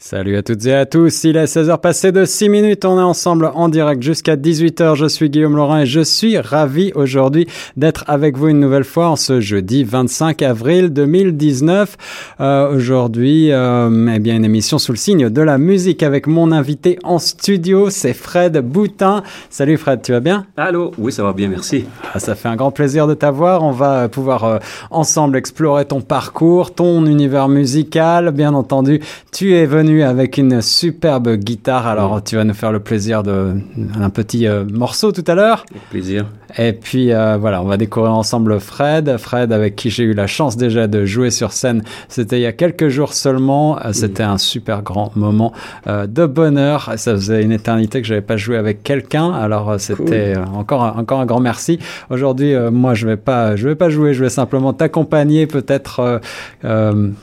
Salut 0.00 0.36
à 0.36 0.44
toutes 0.44 0.64
et 0.64 0.74
à 0.74 0.86
tous, 0.86 1.24
il 1.24 1.36
est 1.36 1.46
16h 1.46 1.80
passé 1.80 2.12
de 2.12 2.24
6 2.24 2.48
minutes, 2.48 2.84
on 2.84 3.00
est 3.00 3.02
ensemble 3.02 3.50
en 3.52 3.68
direct 3.68 4.00
jusqu'à 4.00 4.36
18h, 4.36 4.94
je 4.94 5.06
suis 5.06 5.28
Guillaume 5.28 5.56
Laurent 5.56 5.78
et 5.78 5.86
je 5.86 6.02
suis 6.02 6.38
ravi 6.38 6.92
aujourd'hui 6.94 7.48
d'être 7.76 8.04
avec 8.06 8.36
vous 8.36 8.46
une 8.46 8.60
nouvelle 8.60 8.84
fois 8.84 9.08
en 9.08 9.16
ce 9.16 9.40
jeudi 9.40 9.82
25 9.82 10.40
avril 10.42 10.90
2019. 10.90 11.96
Euh, 12.40 12.76
aujourd'hui, 12.76 13.50
euh, 13.50 14.14
eh 14.14 14.20
bien 14.20 14.36
une 14.36 14.44
émission 14.44 14.78
sous 14.78 14.92
le 14.92 14.98
signe 14.98 15.30
de 15.30 15.42
la 15.42 15.58
musique 15.58 16.04
avec 16.04 16.28
mon 16.28 16.52
invité 16.52 17.00
en 17.02 17.18
studio, 17.18 17.90
c'est 17.90 18.14
Fred 18.14 18.56
Boutin. 18.58 19.24
Salut 19.50 19.78
Fred, 19.78 20.00
tu 20.02 20.12
vas 20.12 20.20
bien? 20.20 20.46
Allô, 20.56 20.92
oui 20.96 21.10
ça 21.10 21.24
va 21.24 21.32
bien, 21.32 21.48
merci. 21.48 21.86
Ah, 22.14 22.20
ça 22.20 22.36
fait 22.36 22.48
un 22.48 22.54
grand 22.56 22.70
plaisir 22.70 23.08
de 23.08 23.14
t'avoir, 23.14 23.64
on 23.64 23.72
va 23.72 24.08
pouvoir 24.08 24.44
euh, 24.44 24.58
ensemble 24.92 25.36
explorer 25.36 25.86
ton 25.86 26.02
parcours, 26.02 26.72
ton 26.72 27.04
univers 27.04 27.48
musical, 27.48 28.30
bien 28.30 28.54
entendu, 28.54 29.00
tu 29.32 29.54
es 29.54 29.66
venu 29.66 29.87
avec 29.88 30.38
une 30.38 30.60
superbe 30.60 31.34
guitare. 31.36 31.86
Alors, 31.86 32.22
tu 32.22 32.36
vas 32.36 32.44
nous 32.44 32.54
faire 32.54 32.72
le 32.72 32.80
plaisir 32.80 33.22
de 33.22 33.54
un 33.98 34.10
petit 34.10 34.46
euh, 34.46 34.64
morceau 34.64 35.12
tout 35.12 35.24
à 35.26 35.34
l'heure. 35.34 35.64
Avec 35.70 35.82
plaisir. 35.90 36.26
Et 36.56 36.72
puis 36.72 37.12
euh, 37.12 37.36
voilà, 37.36 37.62
on 37.62 37.66
va 37.66 37.76
découvrir 37.76 38.12
ensemble 38.12 38.60
Fred. 38.60 39.16
Fred, 39.18 39.52
avec 39.52 39.76
qui 39.76 39.90
j'ai 39.90 40.04
eu 40.04 40.14
la 40.14 40.26
chance 40.26 40.56
déjà 40.56 40.86
de 40.86 41.04
jouer 41.04 41.30
sur 41.30 41.52
scène. 41.52 41.82
C'était 42.08 42.38
il 42.38 42.42
y 42.42 42.46
a 42.46 42.52
quelques 42.52 42.88
jours 42.88 43.12
seulement. 43.12 43.78
Euh, 43.84 43.92
c'était 43.92 44.22
un 44.22 44.38
super 44.38 44.82
grand 44.82 45.14
moment 45.16 45.52
de 45.86 46.26
bonheur. 46.26 46.92
Ça 46.96 47.12
faisait 47.12 47.42
une 47.42 47.52
éternité 47.52 48.00
que 48.00 48.06
j'avais 48.06 48.20
pas 48.20 48.36
joué 48.36 48.56
avec 48.56 48.82
quelqu'un. 48.82 49.32
Alors 49.32 49.78
c'était 49.78 50.34
encore 50.36 50.82
encore 50.96 51.20
un 51.20 51.26
grand 51.26 51.40
merci. 51.40 51.78
Aujourd'hui, 52.10 52.54
moi 52.70 52.94
je 52.94 53.06
vais 53.06 53.16
pas 53.16 53.56
je 53.56 53.68
vais 53.68 53.74
pas 53.74 53.90
jouer. 53.90 54.14
Je 54.14 54.22
vais 54.22 54.30
simplement 54.30 54.72
t'accompagner, 54.72 55.46
peut-être 55.46 56.20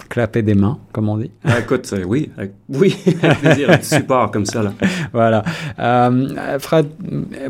clapper 0.09 0.41
des 0.41 0.55
mains, 0.55 0.77
comme 0.91 1.09
on 1.09 1.17
dit. 1.17 1.31
Ah, 1.43 1.59
écoute, 1.59 1.93
oui, 2.05 2.29
oui, 2.69 2.95
avec 3.21 3.39
plaisir, 3.41 3.69
un 3.69 3.81
support 3.81 4.31
comme 4.31 4.45
ça. 4.45 4.63
Là. 4.63 4.73
Voilà. 5.13 5.43
Euh, 5.79 6.59
Fred, 6.59 6.87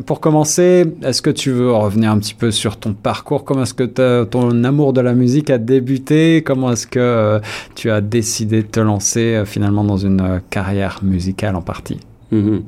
pour 0.05 0.19
commencer, 0.19 0.85
est-ce 1.03 1.21
que 1.21 1.29
tu 1.29 1.51
veux 1.51 1.64
revenir 1.73 2.11
un 2.11 2.19
petit 2.19 2.33
peu 2.33 2.51
sur 2.51 2.77
ton 2.77 2.93
parcours 2.93 3.43
Comment 3.43 3.63
est-ce 3.63 3.73
que 3.73 4.23
ton 4.23 4.63
amour 4.63 4.93
de 4.93 5.01
la 5.01 5.13
musique 5.13 5.49
a 5.49 5.57
débuté? 5.57 6.43
Comment 6.45 6.71
est-ce 6.71 6.87
que 6.87 6.99
euh, 6.99 7.39
tu 7.75 7.89
as 7.89 8.01
décidé 8.01 8.61
de 8.61 8.67
te 8.67 8.79
lancer 8.79 9.35
euh, 9.35 9.45
finalement 9.45 9.83
dans 9.83 9.97
une 9.97 10.21
euh, 10.21 10.39
carrière 10.49 10.99
musicale 11.03 11.55
en 11.55 11.61
partie? 11.61 11.99
Mm 12.31 12.59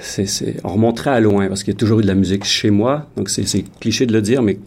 c'est, 0.00 0.56
on 0.64 0.70
remonterait 0.70 1.10
à 1.10 1.20
loin 1.20 1.48
parce 1.48 1.62
qu'il 1.62 1.74
y 1.74 1.76
a 1.76 1.78
toujours 1.78 2.00
eu 2.00 2.02
de 2.02 2.06
la 2.06 2.14
musique 2.14 2.44
chez 2.44 2.70
moi. 2.70 3.06
Donc 3.16 3.28
c'est, 3.28 3.44
cliché 3.78 4.06
de 4.06 4.12
le 4.12 4.22
dire, 4.22 4.42
mais, 4.42 4.58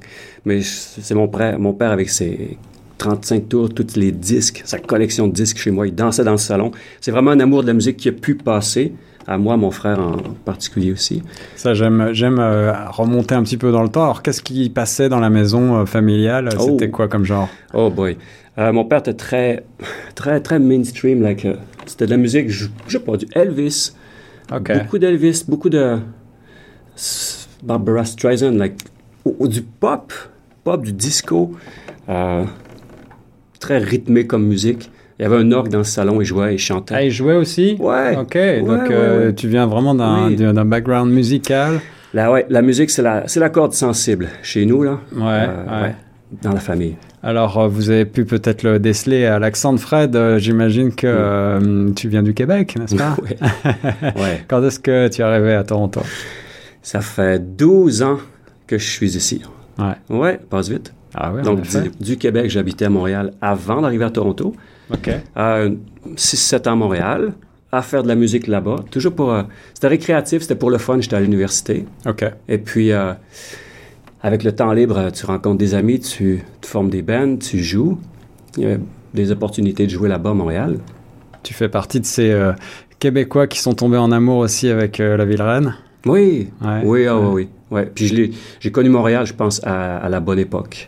mais 0.45 0.61
c'est 0.61 1.15
mon 1.15 1.27
père, 1.27 1.59
mon 1.59 1.73
père 1.73 1.91
avec 1.91 2.09
ses 2.09 2.57
35 2.99 3.49
tours, 3.49 3.73
tous 3.73 3.95
les 3.95 4.11
disques, 4.11 4.61
sa 4.65 4.77
collection 4.77 5.27
de 5.27 5.33
disques 5.33 5.57
chez 5.57 5.71
moi. 5.71 5.87
Il 5.87 5.95
dansait 5.95 6.23
dans 6.23 6.31
le 6.31 6.37
salon. 6.37 6.71
C'est 7.01 7.11
vraiment 7.11 7.31
un 7.31 7.39
amour 7.39 7.63
de 7.63 7.67
la 7.67 7.73
musique 7.73 7.97
qui 7.97 8.09
a 8.09 8.11
pu 8.11 8.35
passer 8.35 8.93
à 9.29 9.37
moi, 9.37 9.57
mon 9.57 9.69
frère 9.69 9.99
en 9.99 10.17
particulier 10.43 10.91
aussi. 10.91 11.21
Ça, 11.55 11.75
j'aime, 11.75 12.09
j'aime 12.13 12.39
euh, 12.39 12.73
remonter 12.89 13.35
un 13.35 13.43
petit 13.43 13.57
peu 13.57 13.71
dans 13.71 13.83
le 13.83 13.89
temps. 13.89 14.01
Alors, 14.01 14.23
qu'est-ce 14.23 14.41
qui 14.41 14.71
passait 14.71 15.07
dans 15.07 15.19
la 15.19 15.29
maison 15.29 15.75
euh, 15.75 15.85
familiale? 15.85 16.49
Oh. 16.57 16.69
C'était 16.71 16.89
quoi 16.89 17.07
comme 17.07 17.25
genre? 17.25 17.47
Oh 17.75 17.91
boy, 17.91 18.17
euh, 18.57 18.73
mon 18.73 18.85
père 18.85 18.99
était 18.99 19.13
très, 19.13 19.63
très, 20.15 20.41
très 20.41 20.57
mainstream. 20.57 21.21
Like, 21.21 21.47
c'était 21.85 22.07
de 22.07 22.09
la 22.11 22.17
musique, 22.17 22.49
je, 22.49 22.65
je 22.87 22.97
sais 22.97 23.03
pas, 23.03 23.17
du 23.17 23.27
Elvis. 23.33 23.93
Beaucoup 24.49 24.97
d'Elvis, 24.97 25.43
beaucoup 25.47 25.69
de 25.69 25.99
Barbara 27.61 28.05
Streisand, 28.05 28.57
like, 28.57 28.73
ou, 29.25 29.47
du 29.47 29.61
pop, 29.61 30.11
pop, 30.63 30.83
du 30.83 30.91
disco 30.91 31.51
très 33.59 33.77
rythmé 33.77 34.25
comme 34.25 34.47
musique. 34.47 34.89
Il 35.19 35.23
y 35.23 35.25
avait 35.25 35.35
un 35.35 35.51
orgue 35.51 35.67
dans 35.69 35.79
le 35.79 35.83
salon, 35.83 36.21
il 36.21 36.25
jouait, 36.25 36.55
il 36.55 36.59
chantait. 36.59 36.95
Ah, 36.95 37.03
il 37.03 37.11
jouait 37.11 37.35
aussi? 37.35 37.75
Ouais. 37.77 38.15
OK, 38.15 38.37
donc 38.65 38.89
euh, 38.89 39.33
tu 39.33 39.49
viens 39.49 39.67
vraiment 39.67 39.93
d'un 39.93 40.65
background 40.65 41.11
musical. 41.11 41.81
La, 42.13 42.31
ouais, 42.31 42.45
la 42.49 42.61
musique, 42.61 42.89
c'est 42.89 43.01
la, 43.01 43.25
la 43.35 43.49
corde 43.49 43.73
sensible 43.73 44.29
chez 44.41 44.65
nous, 44.65 44.81
là. 44.81 44.99
Ouais, 45.13 45.21
euh, 45.21 45.83
ouais. 45.83 45.95
Dans 46.41 46.53
la 46.53 46.61
famille. 46.61 46.95
Alors, 47.21 47.57
euh, 47.57 47.67
vous 47.67 47.89
avez 47.89 48.05
pu 48.05 48.23
peut-être 48.23 48.63
le 48.63 48.79
déceler 48.79 49.25
à 49.25 49.39
l'accent 49.39 49.73
de 49.73 49.79
Fred. 49.79 50.17
J'imagine 50.37 50.93
que 50.95 51.91
tu 51.95 52.07
viens 52.07 52.23
du 52.23 52.33
Québec, 52.33 52.77
n'est-ce 52.79 52.95
pas? 52.95 53.17
oui. 53.21 53.31
ouais. 54.15 54.43
Quand 54.47 54.63
est-ce 54.63 54.79
que 54.79 55.09
tu 55.09 55.19
es 55.19 55.23
arrivé 55.25 55.53
à 55.53 55.63
Toronto? 55.65 56.01
Ça 56.81 57.01
fait 57.01 57.39
12 57.57 58.03
ans 58.03 58.19
que 58.67 58.77
je 58.77 58.89
suis 58.89 59.17
ici. 59.17 59.41
Ouais. 59.77 60.17
Ouais, 60.17 60.39
passe 60.49 60.69
vite. 60.69 60.93
Ah 61.15 61.31
Donc, 61.43 61.61
du, 61.99 62.17
Québec, 62.17 62.49
j'habitais 62.49 62.85
à 62.85 62.89
Montréal 62.89 63.33
avant 63.41 63.81
d'arriver 63.81 64.05
à 64.05 64.09
Toronto. 64.09 64.55
OK. 64.91 65.09
6-7 65.35 66.67
ans 66.67 66.73
à 66.73 66.75
Montréal, 66.75 67.33
à 67.71 67.81
faire 67.81 68.03
de 68.03 68.07
la 68.07 68.15
musique 68.15 68.47
là-bas. 68.47 68.77
Toujours 68.91 69.13
pour. 69.13 69.31
Euh, 69.31 69.43
c'était 69.73 69.87
récréatif, 69.87 70.41
c'était 70.41 70.55
pour 70.55 70.71
le 70.71 70.77
fun, 70.77 70.99
j'étais 70.99 71.15
à 71.15 71.19
l'université. 71.19 71.85
OK. 72.07 72.25
Et 72.47 72.57
puis, 72.57 72.91
euh, 72.91 73.13
avec 74.21 74.43
le 74.43 74.51
temps 74.51 74.71
libre, 74.71 75.11
tu 75.11 75.25
rencontres 75.25 75.57
des 75.57 75.73
amis, 75.75 75.99
tu, 75.99 76.43
formes 76.61 76.89
des 76.89 77.01
bands, 77.01 77.37
tu 77.37 77.59
joues. 77.59 77.99
Il 78.57 78.63
y 78.63 78.71
a 78.71 78.77
des 79.13 79.31
opportunités 79.31 79.85
de 79.85 79.91
jouer 79.91 80.09
là-bas 80.09 80.31
à 80.31 80.33
Montréal. 80.33 80.79
Tu 81.43 81.53
fais 81.53 81.69
partie 81.69 81.99
de 81.99 82.05
ces 82.05 82.31
euh, 82.31 82.53
Québécois 82.99 83.47
qui 83.47 83.59
sont 83.59 83.73
tombés 83.73 83.97
en 83.97 84.11
amour 84.11 84.39
aussi 84.39 84.69
avec 84.69 84.97
la 84.97 85.23
ville 85.25 85.41
reine? 85.41 85.75
Oui. 86.05 86.49
Oui, 86.83 87.05
ah, 87.07 87.17
oui, 87.17 87.27
oui. 87.31 87.49
Ouais. 87.71 87.85
Puis 87.93 88.33
j'ai 88.59 88.71
connu 88.71 88.89
Montréal, 88.89 89.25
je 89.25 89.33
pense, 89.33 89.61
à 89.63 90.09
la 90.09 90.19
bonne 90.19 90.39
époque. 90.39 90.87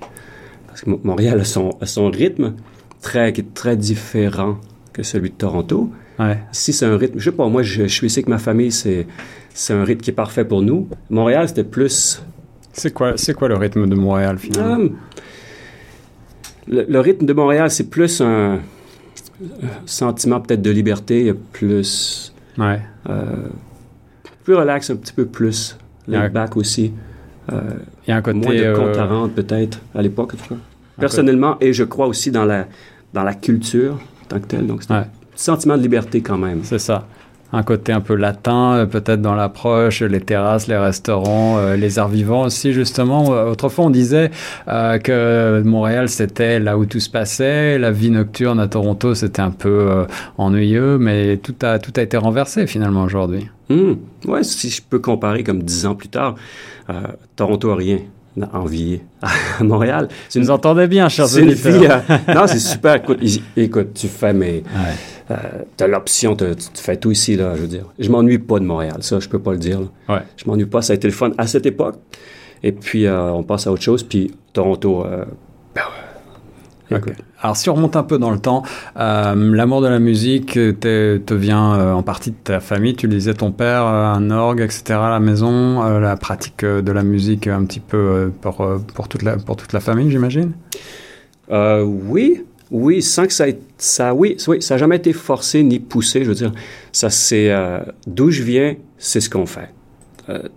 Parce 0.71 0.81
que 0.81 0.89
Montréal 1.03 1.39
a 1.41 1.43
son, 1.43 1.71
son 1.83 2.09
rythme 2.09 2.53
très, 3.01 3.33
qui 3.33 3.41
est 3.41 3.53
très 3.53 3.75
différent 3.75 4.57
que 4.93 5.03
celui 5.03 5.29
de 5.29 5.35
Toronto. 5.35 5.91
Ouais. 6.17 6.39
Ici, 6.53 6.71
c'est 6.71 6.85
un 6.85 6.97
rythme, 6.97 7.19
je 7.19 7.25
sais 7.25 7.35
pas, 7.35 7.47
moi, 7.49 7.61
je, 7.61 7.85
suis 7.87 8.07
ici 8.07 8.19
avec 8.19 8.29
ma 8.29 8.37
famille, 8.37 8.71
c'est, 8.71 9.05
c'est 9.53 9.73
un 9.73 9.83
rythme 9.83 10.01
qui 10.01 10.11
est 10.11 10.13
parfait 10.13 10.45
pour 10.45 10.61
nous. 10.61 10.87
Montréal, 11.09 11.49
c'était 11.49 11.65
plus... 11.65 12.23
C'est 12.71 12.93
quoi, 12.93 13.13
c'est 13.17 13.33
quoi 13.33 13.49
le 13.49 13.57
rythme 13.57 13.85
de 13.87 13.95
Montréal, 13.95 14.37
finalement? 14.37 14.75
Um, 14.75 14.95
le, 16.67 16.99
rythme 16.99 17.25
de 17.25 17.33
Montréal, 17.33 17.69
c'est 17.69 17.89
plus 17.89 18.21
un, 18.21 18.59
sentiment 19.85 20.39
peut-être 20.39 20.61
de 20.61 20.71
liberté, 20.71 21.33
plus... 21.51 22.33
Ouais. 22.57 22.79
Euh, 23.09 23.49
plus 24.45 24.55
relax, 24.55 24.89
un 24.89 24.95
petit 24.95 25.13
peu 25.13 25.25
plus. 25.25 25.77
Laid 26.07 26.31
back 26.31 26.55
aussi. 26.55 26.93
Euh, 27.51 27.61
il 28.07 28.09
y 28.09 28.13
a 28.13 28.17
un 28.17 28.21
côté... 28.21 28.37
Moins 28.37 28.55
de 28.55 28.75
compte 28.75 28.97
à 28.97 29.05
rendre, 29.05 29.33
peut-être, 29.33 29.79
à 29.93 30.01
l'époque, 30.01 30.33
en 30.33 30.37
tout 30.37 30.55
cas 30.55 30.59
personnellement, 30.99 31.57
et 31.59 31.73
je 31.73 31.83
crois 31.83 32.07
aussi 32.07 32.31
dans 32.31 32.45
la, 32.45 32.67
dans 33.13 33.23
la 33.23 33.33
culture 33.33 33.93
en 33.93 34.25
tant 34.27 34.39
que 34.39 34.45
telle. 34.45 34.67
Donc, 34.67 34.83
c'est 34.83 34.93
un 34.93 35.07
sentiment 35.35 35.75
de 35.75 35.81
liberté 35.81 36.21
quand 36.21 36.37
même. 36.37 36.59
C'est 36.63 36.79
ça 36.79 37.07
un 37.53 37.63
côté 37.63 37.91
un 37.91 38.01
peu 38.01 38.15
latin, 38.15 38.73
euh, 38.73 38.85
peut-être 38.85 39.21
dans 39.21 39.35
l'approche, 39.35 40.01
les 40.01 40.21
terrasses, 40.21 40.67
les 40.67 40.77
restaurants, 40.77 41.57
euh, 41.57 41.75
les 41.75 41.99
arts 41.99 42.09
vivants 42.09 42.43
aussi, 42.43 42.73
justement. 42.73 43.33
Euh, 43.33 43.51
autrefois, 43.51 43.85
on 43.85 43.89
disait 43.89 44.31
que 44.67 45.61
Montréal, 45.63 46.09
c'était 46.09 46.59
là 46.59 46.77
où 46.77 46.85
tout 46.85 46.99
se 46.99 47.09
passait. 47.09 47.77
La 47.77 47.91
vie 47.91 48.11
nocturne 48.11 48.59
à 48.59 48.67
Toronto, 48.67 49.15
c'était 49.15 49.41
un 49.41 49.51
peu 49.51 50.05
ennuyeux, 50.37 50.97
mais 50.97 51.37
tout 51.37 51.55
a, 51.61 51.79
tout 51.79 51.93
a 51.95 52.01
été 52.01 52.17
renversé 52.17 52.67
finalement 52.67 53.03
aujourd'hui. 53.03 53.49
Mmh. 53.69 53.93
Ouais, 54.25 54.43
si 54.43 54.69
je 54.69 54.81
peux 54.81 54.99
comparer 54.99 55.43
comme 55.43 55.63
dix 55.63 55.85
ans 55.85 55.95
plus 55.95 56.09
tard, 56.09 56.35
Toronto 57.35 57.71
a 57.71 57.75
rien 57.75 57.99
envié 58.53 59.03
à 59.21 59.63
Montréal. 59.63 60.07
Tu 60.29 60.39
nous 60.39 60.49
entendais 60.49 60.87
bien, 60.87 61.09
cher 61.09 61.27
C'est 61.27 61.41
une 61.41 61.55
fille. 61.55 61.87
Euh, 61.87 62.33
non, 62.33 62.47
c'est 62.47 62.59
super. 62.59 62.95
Écoute, 62.95 63.19
écoute, 63.55 63.93
tu 63.93 64.07
fais 64.07 64.33
mais 64.33 64.63
euh, 65.29 65.35
tu 65.77 65.83
as 65.83 65.87
l'option, 65.87 66.35
tu, 66.35 66.45
fais 66.75 66.97
tout 66.97 67.11
ici 67.11 67.35
là. 67.35 67.53
Je 67.55 67.61
veux 67.61 67.67
dire, 67.67 67.85
je 67.99 68.09
m'ennuie 68.09 68.39
pas 68.39 68.59
de 68.59 68.65
Montréal. 68.65 68.97
Ça, 69.01 69.19
je 69.19 69.27
peux 69.27 69.39
pas 69.39 69.51
le 69.51 69.59
dire. 69.59 69.79
Ouais. 70.07 70.21
Je 70.37 70.45
m'ennuie 70.45 70.65
pas. 70.65 70.81
Ça 70.81 70.93
a 70.93 70.95
été 70.95 71.07
le 71.07 71.13
fun 71.13 71.31
à 71.37 71.47
cette 71.47 71.65
époque. 71.65 71.95
Et 72.63 72.71
puis 72.71 73.05
euh, 73.05 73.31
on 73.31 73.43
passe 73.43 73.67
à 73.67 73.71
autre 73.71 73.83
chose. 73.83 74.03
Puis 74.03 74.31
Toronto. 74.53 75.05
Ben 75.73 75.81
alors, 77.41 77.57
si 77.57 77.69
on 77.69 77.75
remonte 77.75 77.95
un 77.95 78.03
peu 78.03 78.17
dans 78.17 78.31
le 78.31 78.39
temps, 78.39 78.63
euh, 78.97 79.33
l'amour 79.35 79.81
de 79.81 79.87
la 79.87 79.99
musique 79.99 80.53
te 80.53 81.33
vient 81.33 81.73
euh, 81.73 81.93
en 81.93 82.03
partie 82.03 82.31
de 82.31 82.35
ta 82.43 82.59
famille. 82.59 82.95
Tu 82.95 83.07
disais 83.07 83.33
ton 83.33 83.51
père, 83.51 83.85
euh, 83.85 84.13
un 84.13 84.29
orgue, 84.31 84.61
etc. 84.61 84.83
à 84.89 85.09
la 85.09 85.19
maison, 85.19 85.81
la 85.99 86.17
pratique 86.17 86.63
de 86.65 86.91
la 86.91 87.03
musique 87.03 87.47
un 87.47 87.65
petit 87.65 87.79
peu 87.79 88.31
pour, 88.41 88.67
pour, 88.93 89.07
toute, 89.07 89.23
la, 89.23 89.37
pour 89.37 89.55
toute 89.55 89.73
la 89.73 89.79
famille, 89.79 90.11
j'imagine? 90.11 90.51
Oui, 91.49 92.45
oui, 92.69 93.01
sans 93.01 93.25
que 93.25 93.33
ça, 93.33 93.45
ça 93.77 94.13
oui, 94.13 94.37
oui, 94.47 94.61
ça 94.61 94.75
n'a 94.75 94.77
jamais 94.77 94.95
été 94.95 95.11
forcé 95.11 95.63
ni 95.63 95.79
poussé. 95.79 96.23
Je 96.23 96.29
veux 96.29 96.35
dire, 96.35 96.53
ça 96.91 97.09
c'est 97.09 97.51
d'où 98.07 98.31
je 98.31 98.43
viens, 98.43 98.75
c'est 98.97 99.19
ce 99.19 99.29
qu'on 99.29 99.45
fait. 99.45 99.69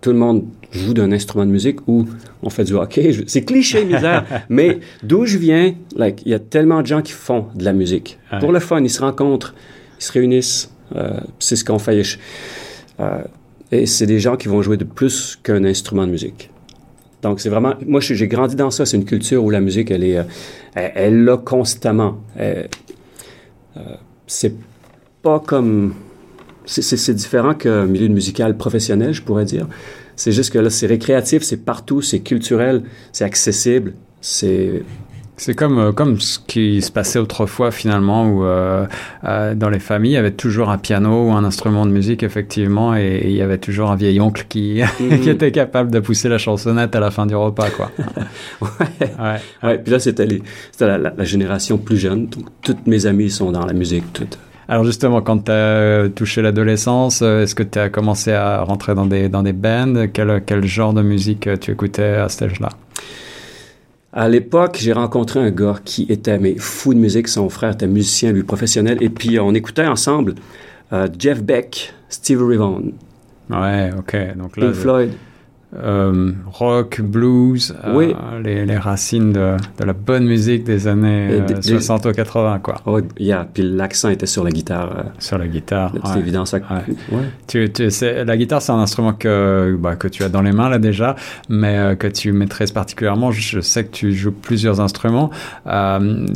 Tout 0.00 0.10
le 0.10 0.16
monde 0.16 0.44
joue 0.70 0.94
d'un 0.94 1.12
instrument 1.12 1.46
de 1.46 1.50
musique 1.50 1.86
ou 1.86 2.06
on 2.42 2.50
fait 2.50 2.64
du 2.64 2.74
hockey. 2.74 3.12
C'est 3.26 3.42
cliché, 3.42 3.84
misère. 3.92 4.24
mais 4.48 4.80
d'où 5.02 5.26
je 5.26 5.38
viens, 5.38 5.74
like, 5.96 6.22
il 6.24 6.32
y 6.32 6.34
a 6.34 6.38
tellement 6.38 6.82
de 6.82 6.86
gens 6.86 7.02
qui 7.02 7.12
font 7.12 7.46
de 7.54 7.64
la 7.64 7.72
musique. 7.72 8.18
Pour 8.40 8.52
le 8.52 8.60
fun, 8.60 8.82
ils 8.82 8.90
se 8.90 9.00
rencontrent, 9.00 9.54
ils 9.98 10.04
se 10.04 10.12
réunissent. 10.12 10.70
Euh, 10.94 11.20
c'est 11.38 11.56
ce 11.56 11.64
qu'on 11.64 11.78
fait. 11.78 12.02
Euh, 13.00 13.22
et 13.72 13.86
c'est 13.86 14.06
des 14.06 14.20
gens 14.20 14.36
qui 14.36 14.48
vont 14.48 14.62
jouer 14.62 14.76
de 14.76 14.84
plus 14.84 15.38
qu'un 15.42 15.64
instrument 15.64 16.06
de 16.06 16.12
musique. 16.12 16.50
Donc, 17.22 17.40
c'est 17.40 17.48
vraiment... 17.48 17.74
Moi, 17.86 18.00
j'ai 18.00 18.28
grandi 18.28 18.54
dans 18.54 18.70
ça. 18.70 18.84
C'est 18.84 18.96
une 18.96 19.06
culture 19.06 19.42
où 19.42 19.50
la 19.50 19.60
musique, 19.60 19.90
elle 19.90 20.04
est... 20.04 20.18
Euh, 20.18 20.24
elle, 20.74 21.24
l'a 21.24 21.36
constamment. 21.36 22.18
c'est 24.26 24.54
pas 25.22 25.40
comme. 25.40 25.94
C'est 26.66 27.14
différent 27.14 27.54
qu'un 27.54 27.86
milieu 27.86 28.08
musical 28.08 28.56
professionnel, 28.56 29.12
je 29.12 29.22
pourrais 29.22 29.44
dire. 29.44 29.66
C'est 30.16 30.32
juste 30.32 30.52
que 30.52 30.58
là, 30.58 30.70
c'est 30.70 30.86
récréatif, 30.86 31.42
c'est 31.42 31.64
partout, 31.64 32.00
c'est 32.00 32.20
culturel, 32.20 32.84
c'est 33.12 33.24
accessible, 33.24 33.94
c'est 34.20 34.84
c'est 35.36 35.54
comme, 35.54 35.78
euh, 35.78 35.92
comme 35.92 36.20
ce 36.20 36.38
qui 36.38 36.80
se 36.80 36.92
passait 36.92 37.18
autrefois 37.18 37.72
finalement, 37.72 38.28
où 38.28 38.44
euh, 38.44 38.86
euh, 39.24 39.54
dans 39.54 39.68
les 39.68 39.80
familles, 39.80 40.12
il 40.12 40.14
y 40.14 40.18
avait 40.18 40.30
toujours 40.30 40.70
un 40.70 40.78
piano 40.78 41.28
ou 41.28 41.32
un 41.32 41.44
instrument 41.44 41.86
de 41.86 41.90
musique, 41.90 42.22
effectivement, 42.22 42.94
et, 42.94 43.22
il 43.24 43.32
y 43.32 43.42
avait 43.42 43.58
toujours 43.58 43.90
un 43.90 43.96
vieil 43.96 44.20
oncle 44.20 44.46
qui, 44.48 44.80
mhm. 45.00 45.20
qui 45.22 45.30
était 45.30 45.50
capable 45.50 45.90
de 45.90 45.98
pousser 45.98 46.28
la 46.28 46.38
chansonnette 46.38 46.94
à 46.94 47.00
la 47.00 47.10
fin 47.10 47.26
du 47.26 47.34
repas. 47.34 47.70
Quoi. 47.70 47.90
ouais. 48.60 48.68
ouais. 49.00 49.40
ouais. 49.64 49.78
Puis 49.78 49.92
là, 49.92 49.98
c'était 49.98 50.28
la, 50.78 50.98
la, 50.98 51.24
génération 51.24 51.78
plus 51.78 51.96
jeune. 51.96 52.28
toutes 52.62 52.86
mes 52.86 53.06
amies 53.06 53.30
sont 53.30 53.50
dans 53.50 53.66
la 53.66 53.72
musique. 53.72 54.04
Toutes. 54.12 54.38
Alors 54.68 54.84
justement, 54.84 55.20
quand 55.20 55.44
tu 55.44 55.50
as 55.50 56.08
touché 56.14 56.42
l'adolescence, 56.42 57.22
est-ce 57.22 57.54
que 57.54 57.62
tu 57.62 57.78
as 57.78 57.88
commencé 57.90 58.32
à 58.32 58.62
rentrer 58.62 58.94
dans 58.94 59.06
des, 59.06 59.28
dans 59.28 59.42
des 59.42 59.52
bands? 59.52 60.06
Quel, 60.12 60.42
quel 60.46 60.64
genre 60.64 60.94
de 60.94 61.02
musique 61.02 61.48
tu 61.60 61.70
écoutais 61.72 62.14
à 62.14 62.28
cet 62.28 62.42
âge-là? 62.42 62.70
À 64.16 64.28
l'époque, 64.28 64.78
j'ai 64.80 64.92
rencontré 64.92 65.40
un 65.40 65.50
gars 65.50 65.74
qui 65.84 66.06
était 66.08 66.38
mais, 66.38 66.54
fou 66.56 66.94
de 66.94 67.00
musique. 67.00 67.26
Son 67.26 67.48
frère 67.48 67.72
était 67.72 67.88
musicien, 67.88 68.30
lui, 68.30 68.44
professionnel. 68.44 68.98
Et 69.00 69.08
puis, 69.08 69.40
on 69.40 69.52
écoutait 69.54 69.86
ensemble 69.86 70.36
euh, 70.92 71.08
Jeff 71.18 71.42
Beck, 71.42 71.92
Steve 72.08 72.40
Ray 72.46 72.56
Vaughan. 72.56 72.92
Ouais, 73.50 73.90
OK. 73.98 74.16
Donc 74.36 74.56
là, 74.56 74.66
Pink 74.66 74.74
Floyd. 74.74 75.10
Euh, 75.76 76.30
rock, 76.46 77.00
blues, 77.00 77.74
euh, 77.84 78.12
les, 78.40 78.64
les, 78.64 78.76
racines 78.76 79.32
de, 79.32 79.56
de, 79.78 79.84
la 79.84 79.92
bonne 79.92 80.24
musique 80.24 80.62
des 80.62 80.86
années 80.86 81.42
60 81.60 82.06
ou 82.06 82.12
80, 82.12 82.60
quoi. 82.60 82.76
Oh, 82.86 83.00
yeah. 83.18 83.48
Puis 83.52 83.64
l'accent 83.64 84.08
était 84.08 84.26
sur 84.26 84.44
la 84.44 84.50
guitare. 84.50 85.06
sur 85.18 85.36
la 85.36 85.48
guitare. 85.48 85.92
C'est 86.04 86.20
évident, 86.20 86.44
ça. 86.44 86.60
Tu, 87.48 87.72
tu, 87.72 87.88
la 88.24 88.36
guitare, 88.36 88.62
c'est 88.62 88.70
un 88.70 88.78
instrument 88.78 89.14
que, 89.14 89.76
bah, 89.78 89.96
que 89.96 90.06
tu 90.06 90.22
as 90.22 90.28
dans 90.28 90.42
les 90.42 90.52
mains, 90.52 90.68
là, 90.68 90.78
déjà, 90.78 91.16
mais 91.48 91.96
que 91.98 92.06
tu 92.06 92.32
maîtrises 92.32 92.70
particulièrement. 92.70 93.32
Je 93.32 93.60
sais 93.60 93.84
que 93.84 93.90
tu 93.90 94.12
joues 94.12 94.32
plusieurs 94.32 94.80
instruments. 94.80 95.30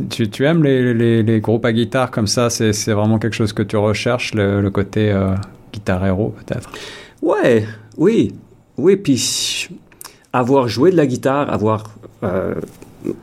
tu, 0.09 0.29
tu 0.29 0.45
aimes 0.45 0.63
les, 0.63 0.93
les, 0.93 1.23
les, 1.23 1.39
groupes 1.39 1.65
à 1.65 1.71
guitare 1.71 2.11
comme 2.11 2.27
ça? 2.27 2.49
C'est 2.49 2.91
vraiment 2.91 3.19
quelque 3.19 3.35
chose 3.35 3.53
que 3.53 3.63
tu 3.63 3.77
recherches, 3.77 4.33
le, 4.33 4.59
le 4.61 4.69
côté 4.69 5.17
guitare 5.71 6.05
héros, 6.05 6.35
peut-être? 6.45 6.69
Ouais, 7.21 7.65
oui. 7.97 8.33
Oui, 8.79 8.95
puis 8.95 9.69
avoir 10.33 10.67
joué 10.67 10.91
de 10.91 10.97
la 10.97 11.05
guitare, 11.05 11.51
avoir 11.51 11.95
euh, 12.23 12.55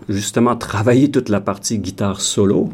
justement 0.09 0.57
travaillé 0.57 1.11
toute 1.11 1.29
la 1.29 1.41
partie 1.41 1.79
guitare 1.79 2.21
solo, 2.21 2.71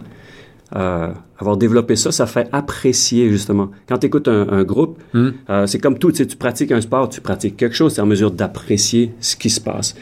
euh, 0.75 1.12
avoir 1.38 1.56
développé 1.56 1.96
ça, 1.96 2.12
ça 2.12 2.26
fait 2.26 2.49
apprécier 2.52 3.31
justement. 3.31 3.70
Quand 3.88 3.99
tu 3.99 4.06
écoutes 4.06 4.29
un, 4.29 4.64
groupe, 4.64 4.99
hmm. 5.12 5.31
euh, 5.50 5.67
c'est 5.67 5.79
comme 5.79 5.99
tout, 5.99 6.11
tu, 6.11 6.19
sais, 6.19 6.26
tu 6.26 6.37
pratiques 6.37 6.73
un 6.73 6.81
sport, 6.81 7.08
tu 7.08 7.20
pratiques 7.20 7.56
quelque 7.56 7.76
chose, 7.76 7.94
tu 7.94 8.00
es 8.00 8.02
en 8.02 8.06
mesure 8.06 8.31
d'apprécier 8.31 9.12
ce 9.20 9.37
qui 9.37 9.50
se 9.50 9.61
passe. 9.61 9.94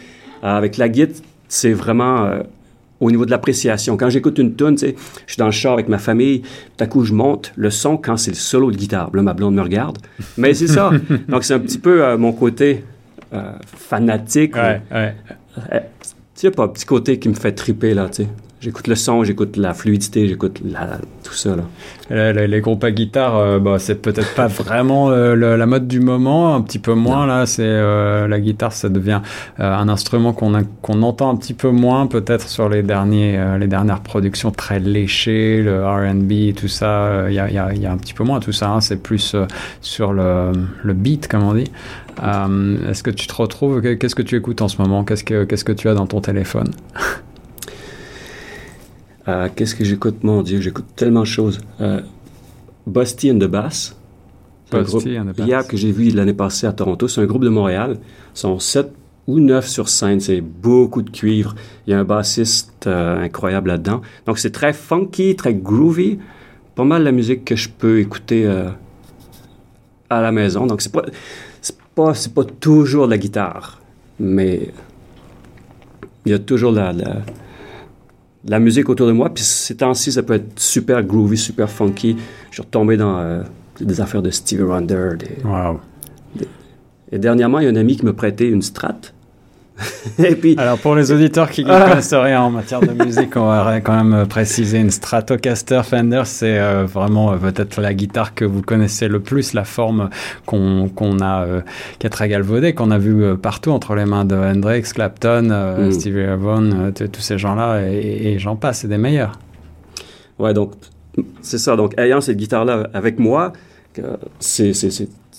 avec 0.42 0.76
la 0.76 0.88
guitare, 0.88 1.22
c'est 1.48 1.72
vraiment 1.72 2.30
au 3.00 3.10
niveau 3.10 3.24
de 3.24 3.30
l'appréciation. 3.30 3.96
Quand 3.96 4.10
j'écoute 4.10 4.38
une 4.38 4.54
tune, 4.54 4.74
tu 4.74 4.86
sais, 4.86 4.94
je 5.26 5.32
suis 5.32 5.38
dans 5.38 5.46
le 5.46 5.52
char 5.52 5.72
avec 5.72 5.88
ma 5.88 5.98
famille, 5.98 6.40
tout 6.40 6.84
à 6.84 6.86
coup 6.86 7.04
je 7.04 7.14
monte 7.14 7.52
le 7.56 7.70
son 7.70 7.96
quand 7.96 8.16
c'est 8.16 8.30
le 8.30 8.36
solo 8.36 8.70
de 8.70 8.76
guitare. 8.76 9.10
Là, 9.14 9.22
ma 9.22 9.34
blonde 9.34 9.54
me 9.54 9.62
regarde. 9.62 9.98
Mais 10.36 10.54
c'est 10.54 10.66
ça. 10.66 10.90
Donc 11.28 11.44
c'est 11.44 11.54
un 11.54 11.58
petit 11.58 11.78
peu 11.78 12.04
euh, 12.04 12.18
mon 12.18 12.32
côté 12.32 12.84
euh, 13.32 13.52
fanatique. 13.64 14.54
Ouais, 14.56 14.80
ouais. 14.90 15.14
Euh, 15.72 15.80
tu 16.00 16.10
sais, 16.34 16.50
pas 16.50 16.64
un 16.64 16.68
petit 16.68 16.86
côté 16.86 17.18
qui 17.18 17.28
me 17.28 17.34
fait 17.34 17.52
triper, 17.52 17.94
là, 17.94 18.08
tu 18.08 18.24
sais. 18.24 18.28
J'écoute 18.60 18.88
le 18.88 18.94
son, 18.94 19.24
j'écoute 19.24 19.56
la 19.56 19.72
fluidité, 19.72 20.28
j'écoute 20.28 20.60
tout 21.22 21.32
ça. 21.32 21.56
Là. 21.56 22.46
Les, 22.46 22.60
groupes 22.60 22.84
à 22.84 22.90
guitare, 22.90 23.34
euh, 23.38 23.58
bah, 23.58 23.78
c'est 23.78 24.02
peut-être 24.02 24.34
pas 24.34 24.48
vraiment 24.48 25.10
euh, 25.10 25.34
la 25.34 25.64
mode 25.64 25.88
du 25.88 25.98
moment, 25.98 26.54
un 26.54 26.60
petit 26.60 26.78
peu 26.78 26.92
moins. 26.92 27.24
Là, 27.24 27.46
c'est 27.46 27.62
euh, 27.64 28.28
la 28.28 28.38
guitare, 28.38 28.74
ça 28.74 28.90
devient 28.90 29.22
un 29.58 29.88
instrument 29.88 30.34
qu'on 30.34 30.62
qu'on 30.82 31.02
entend 31.02 31.30
un 31.30 31.36
petit 31.36 31.54
peu 31.54 31.70
moins, 31.70 32.06
peut-être 32.06 32.50
sur 32.50 32.68
les 32.68 32.82
derniers, 32.82 33.42
les 33.58 33.66
dernières 33.66 34.00
productions 34.00 34.50
très 34.50 34.78
léchées, 34.78 35.62
le 35.62 35.82
R&B, 35.86 36.54
tout 36.54 36.68
ça. 36.68 37.30
Il 37.30 37.34
y 37.34 37.38
a, 37.38 37.50
y, 37.50 37.56
a, 37.56 37.72
y, 37.72 37.86
a, 37.86 37.92
un 37.92 37.96
petit 37.96 38.12
peu 38.12 38.24
moins 38.24 38.40
tout 38.40 38.52
ça. 38.52 38.68
Hein. 38.68 38.82
c'est 38.82 39.02
plus 39.02 39.36
sur 39.80 40.12
le, 40.12 40.52
le 40.84 40.92
beat, 40.92 41.28
comme 41.28 41.44
on 41.44 41.54
dit. 41.54 41.70
Est-ce 42.90 43.02
que 43.02 43.10
tu 43.10 43.26
te 43.26 43.34
retrouves 43.34 43.80
Qu'est-ce 43.80 44.14
que 44.14 44.20
tu 44.20 44.36
écoutes 44.36 44.60
en 44.60 44.68
ce 44.68 44.82
moment? 44.82 45.02
Qu'est-ce 45.04 45.24
que 45.24 45.44
qu'est-ce 45.44 45.64
que 45.64 45.72
tu 45.72 45.88
as 45.88 45.94
dans 45.94 46.06
ton 46.06 46.20
téléphone? 46.20 46.70
Euh, 49.30 49.48
qu'est-ce 49.54 49.74
que 49.74 49.84
j'écoute? 49.84 50.22
Mon 50.22 50.42
Dieu, 50.42 50.60
j'écoute 50.60 50.86
tellement 50.96 51.20
de 51.20 51.26
choses. 51.26 51.60
Euh, 51.80 52.00
Busty 52.86 53.30
and 53.30 53.38
the 53.38 53.44
Bass. 53.44 53.96
Busty 54.70 55.18
and 55.18 55.32
the 55.32 55.36
Bass. 55.36 55.66
que 55.66 55.76
j'ai 55.76 55.92
vu 55.92 56.10
l'année 56.10 56.34
passée 56.34 56.66
à 56.66 56.72
Toronto. 56.72 57.08
C'est 57.08 57.20
un 57.20 57.26
groupe 57.26 57.44
de 57.44 57.48
Montréal. 57.48 57.98
Ils 58.34 58.38
sont 58.38 58.58
sept 58.58 58.92
ou 59.26 59.40
neuf 59.40 59.68
sur 59.68 59.88
scène. 59.88 60.20
C'est 60.20 60.40
beaucoup 60.40 61.02
de 61.02 61.10
cuivre. 61.10 61.54
Il 61.86 61.90
y 61.90 61.94
a 61.94 62.00
un 62.00 62.04
bassiste 62.04 62.86
euh, 62.86 63.22
incroyable 63.22 63.68
là-dedans. 63.68 64.00
Donc, 64.26 64.38
c'est 64.38 64.50
très 64.50 64.72
funky, 64.72 65.36
très 65.36 65.54
groovy. 65.54 66.18
Pas 66.74 66.84
mal 66.84 67.02
la 67.02 67.12
musique 67.12 67.44
que 67.44 67.56
je 67.56 67.68
peux 67.68 68.00
écouter 68.00 68.46
euh, 68.46 68.70
à 70.08 70.20
la 70.20 70.32
maison. 70.32 70.66
Donc, 70.66 70.82
c'est 70.82 70.92
pas, 70.92 71.04
c'est 71.60 71.76
pas, 71.94 72.14
c'est 72.14 72.34
pas 72.34 72.44
toujours 72.44 73.06
de 73.06 73.10
la 73.10 73.18
guitare. 73.18 73.80
Mais 74.18 74.70
il 76.24 76.32
y 76.32 76.34
a 76.34 76.38
toujours 76.38 76.72
la, 76.72 76.92
la 76.92 77.16
la 78.44 78.58
musique 78.58 78.88
autour 78.88 79.06
de 79.06 79.12
moi. 79.12 79.30
Puis 79.30 79.44
ces 79.44 79.76
temps-ci, 79.76 80.12
ça 80.12 80.22
peut 80.22 80.34
être 80.34 80.58
super 80.58 81.02
groovy, 81.02 81.36
super 81.36 81.68
funky. 81.68 82.16
Je 82.50 82.54
suis 82.54 82.62
retombé 82.62 82.96
dans 82.96 83.18
euh, 83.18 83.42
des 83.80 84.00
affaires 84.00 84.22
de 84.22 84.30
Stevie 84.30 84.62
Wonder. 84.62 85.10
wow. 85.44 85.80
Et 87.12 87.18
dernièrement, 87.18 87.58
il 87.58 87.64
y 87.64 87.66
a 87.66 87.70
un 87.70 87.76
ami 87.76 87.96
qui 87.96 88.06
me 88.06 88.12
prêtait 88.12 88.48
une 88.48 88.62
Strat. 88.62 89.00
Et 90.18 90.34
puis, 90.34 90.54
Alors 90.58 90.78
pour 90.78 90.94
les 90.94 91.12
auditeurs 91.12 91.50
qui 91.50 91.64
ne 91.64 91.70
ah. 91.72 91.88
connaissent 91.88 92.12
rien 92.12 92.42
en 92.42 92.50
matière 92.50 92.80
de 92.80 92.92
musique, 92.92 93.36
on 93.36 93.46
va 93.46 93.80
quand 93.80 94.04
même 94.04 94.26
préciser 94.26 94.78
une 94.78 94.90
Stratocaster 94.90 95.82
Fender, 95.84 96.22
c'est 96.24 96.58
euh, 96.58 96.84
vraiment 96.84 97.32
euh, 97.32 97.36
peut-être 97.36 97.80
la 97.80 97.94
guitare 97.94 98.34
que 98.34 98.44
vous 98.44 98.62
connaissez 98.62 99.08
le 99.08 99.20
plus, 99.20 99.54
la 99.54 99.64
forme 99.64 100.10
qu'on 100.46 100.88
a, 101.20 101.44
euh, 101.44 101.60
qui 101.98 102.06
est 102.06 102.10
très 102.10 102.28
galvaudée, 102.28 102.74
qu'on 102.74 102.90
a 102.90 102.98
vu 102.98 103.36
partout 103.36 103.70
entre 103.70 103.94
les 103.94 104.04
mains 104.04 104.24
de 104.24 104.34
Hendrix, 104.34 104.82
Clapton, 104.82 105.76
mm. 105.78 105.92
Stevie 105.92 106.26
Vaughan, 106.36 106.92
tous 106.92 107.20
ces 107.20 107.38
gens-là, 107.38 107.82
et, 107.82 108.38
j'en 108.38 108.56
passe, 108.56 108.80
c'est 108.80 108.88
des 108.88 108.98
meilleurs. 108.98 109.38
Ouais, 110.38 110.54
donc 110.54 110.72
c'est 111.42 111.58
ça. 111.58 111.76
Donc 111.76 111.98
ayant 111.98 112.20
cette 112.20 112.36
guitare-là 112.36 112.88
avec 112.94 113.18
moi, 113.18 113.52
c'est 114.38 114.72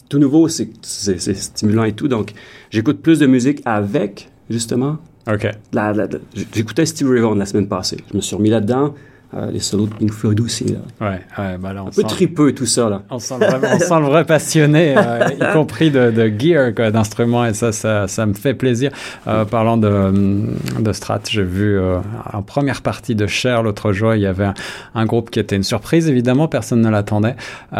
tout 0.10 0.20
nouveau, 0.20 0.48
c'est 0.48 0.70
stimulant 0.82 1.84
et 1.86 1.94
tout. 1.94 2.08
Donc 2.08 2.34
j'écoute 2.70 3.02
plus 3.02 3.20
de 3.20 3.28
musique 3.28 3.62
avec 3.66 4.31
justement. 4.52 4.98
OK. 5.32 5.48
J'écoutais 6.54 6.86
Steve 6.86 7.10
Ray 7.10 7.22
Vaughan 7.22 7.36
la 7.36 7.46
semaine 7.46 7.68
passée. 7.68 7.98
Je 8.12 8.18
me 8.18 8.22
suis 8.22 8.36
remis 8.36 8.50
là-dedans. 8.50 8.94
Euh, 9.34 9.50
les 9.50 9.62
solos 9.62 9.88
de 9.88 9.94
Pink 9.94 10.12
Floyd 10.12 10.42
aussi. 10.42 10.66
Là. 10.66 10.80
Ouais, 11.00 11.22
ouais, 11.38 11.58
bah 11.58 11.72
là, 11.72 11.86
on 11.86 11.88
un 11.88 11.92
peu 11.92 12.04
tripeux 12.04 12.54
tout 12.54 12.66
ça. 12.66 12.90
Là. 12.90 13.04
On 13.10 13.18
sent 13.18 13.36
le 13.40 13.46
vrai, 13.46 13.70
on 13.76 13.80
sent 13.80 14.00
le 14.02 14.06
vrai 14.08 14.26
passionné, 14.26 14.94
euh, 14.98 15.30
y 15.40 15.54
compris 15.54 15.90
de, 15.90 16.12
de 16.12 16.28
gear, 16.38 16.74
d'instruments, 16.92 17.46
et 17.46 17.54
ça, 17.54 17.72
ça, 17.72 18.10
ça, 18.10 18.26
me 18.26 18.34
fait 18.34 18.54
plaisir. 18.54 18.92
Euh, 19.28 19.46
parlant 19.46 19.78
de, 19.78 20.12
de 20.82 20.92
Strat, 20.92 21.22
j'ai 21.30 21.44
vu 21.44 21.80
en 22.34 22.42
première 22.42 22.82
partie 22.82 23.16
de 23.16 23.26
Cher 23.26 23.64
l'autre 23.64 23.94
jour, 23.94 24.16
il 24.16 24.22
y 24.22 24.26
avait 24.26 24.46
un, 24.48 24.54
un, 24.96 25.06
groupe 25.06 25.30
qui 25.30 25.40
était 25.40 25.56
une 25.56 25.64
surprise, 25.64 26.10
évidemment, 26.10 26.50
personne 26.50 26.82
ne 26.82 26.90
l'attendait. 26.90 27.38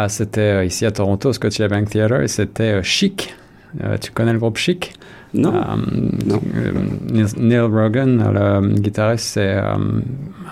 C'était 0.08 0.66
ici 0.66 0.86
à 0.86 0.90
Toronto, 0.90 1.28
au 1.28 1.32
Scotiabank 1.34 1.90
Theatre, 1.90 2.22
et 2.22 2.28
c'était 2.28 2.82
Chic. 2.82 3.34
Tu 4.00 4.10
connais 4.12 4.32
le 4.32 4.38
groupe 4.38 4.56
Chic? 4.56 4.92
Non. 5.34 5.54
Euh, 5.54 5.76
euh, 6.56 7.26
Neil 7.38 7.60
Rogan, 7.60 8.32
le 8.32 8.74
guitariste, 8.74 9.26
c'est 9.26 9.54
euh, 9.54 9.76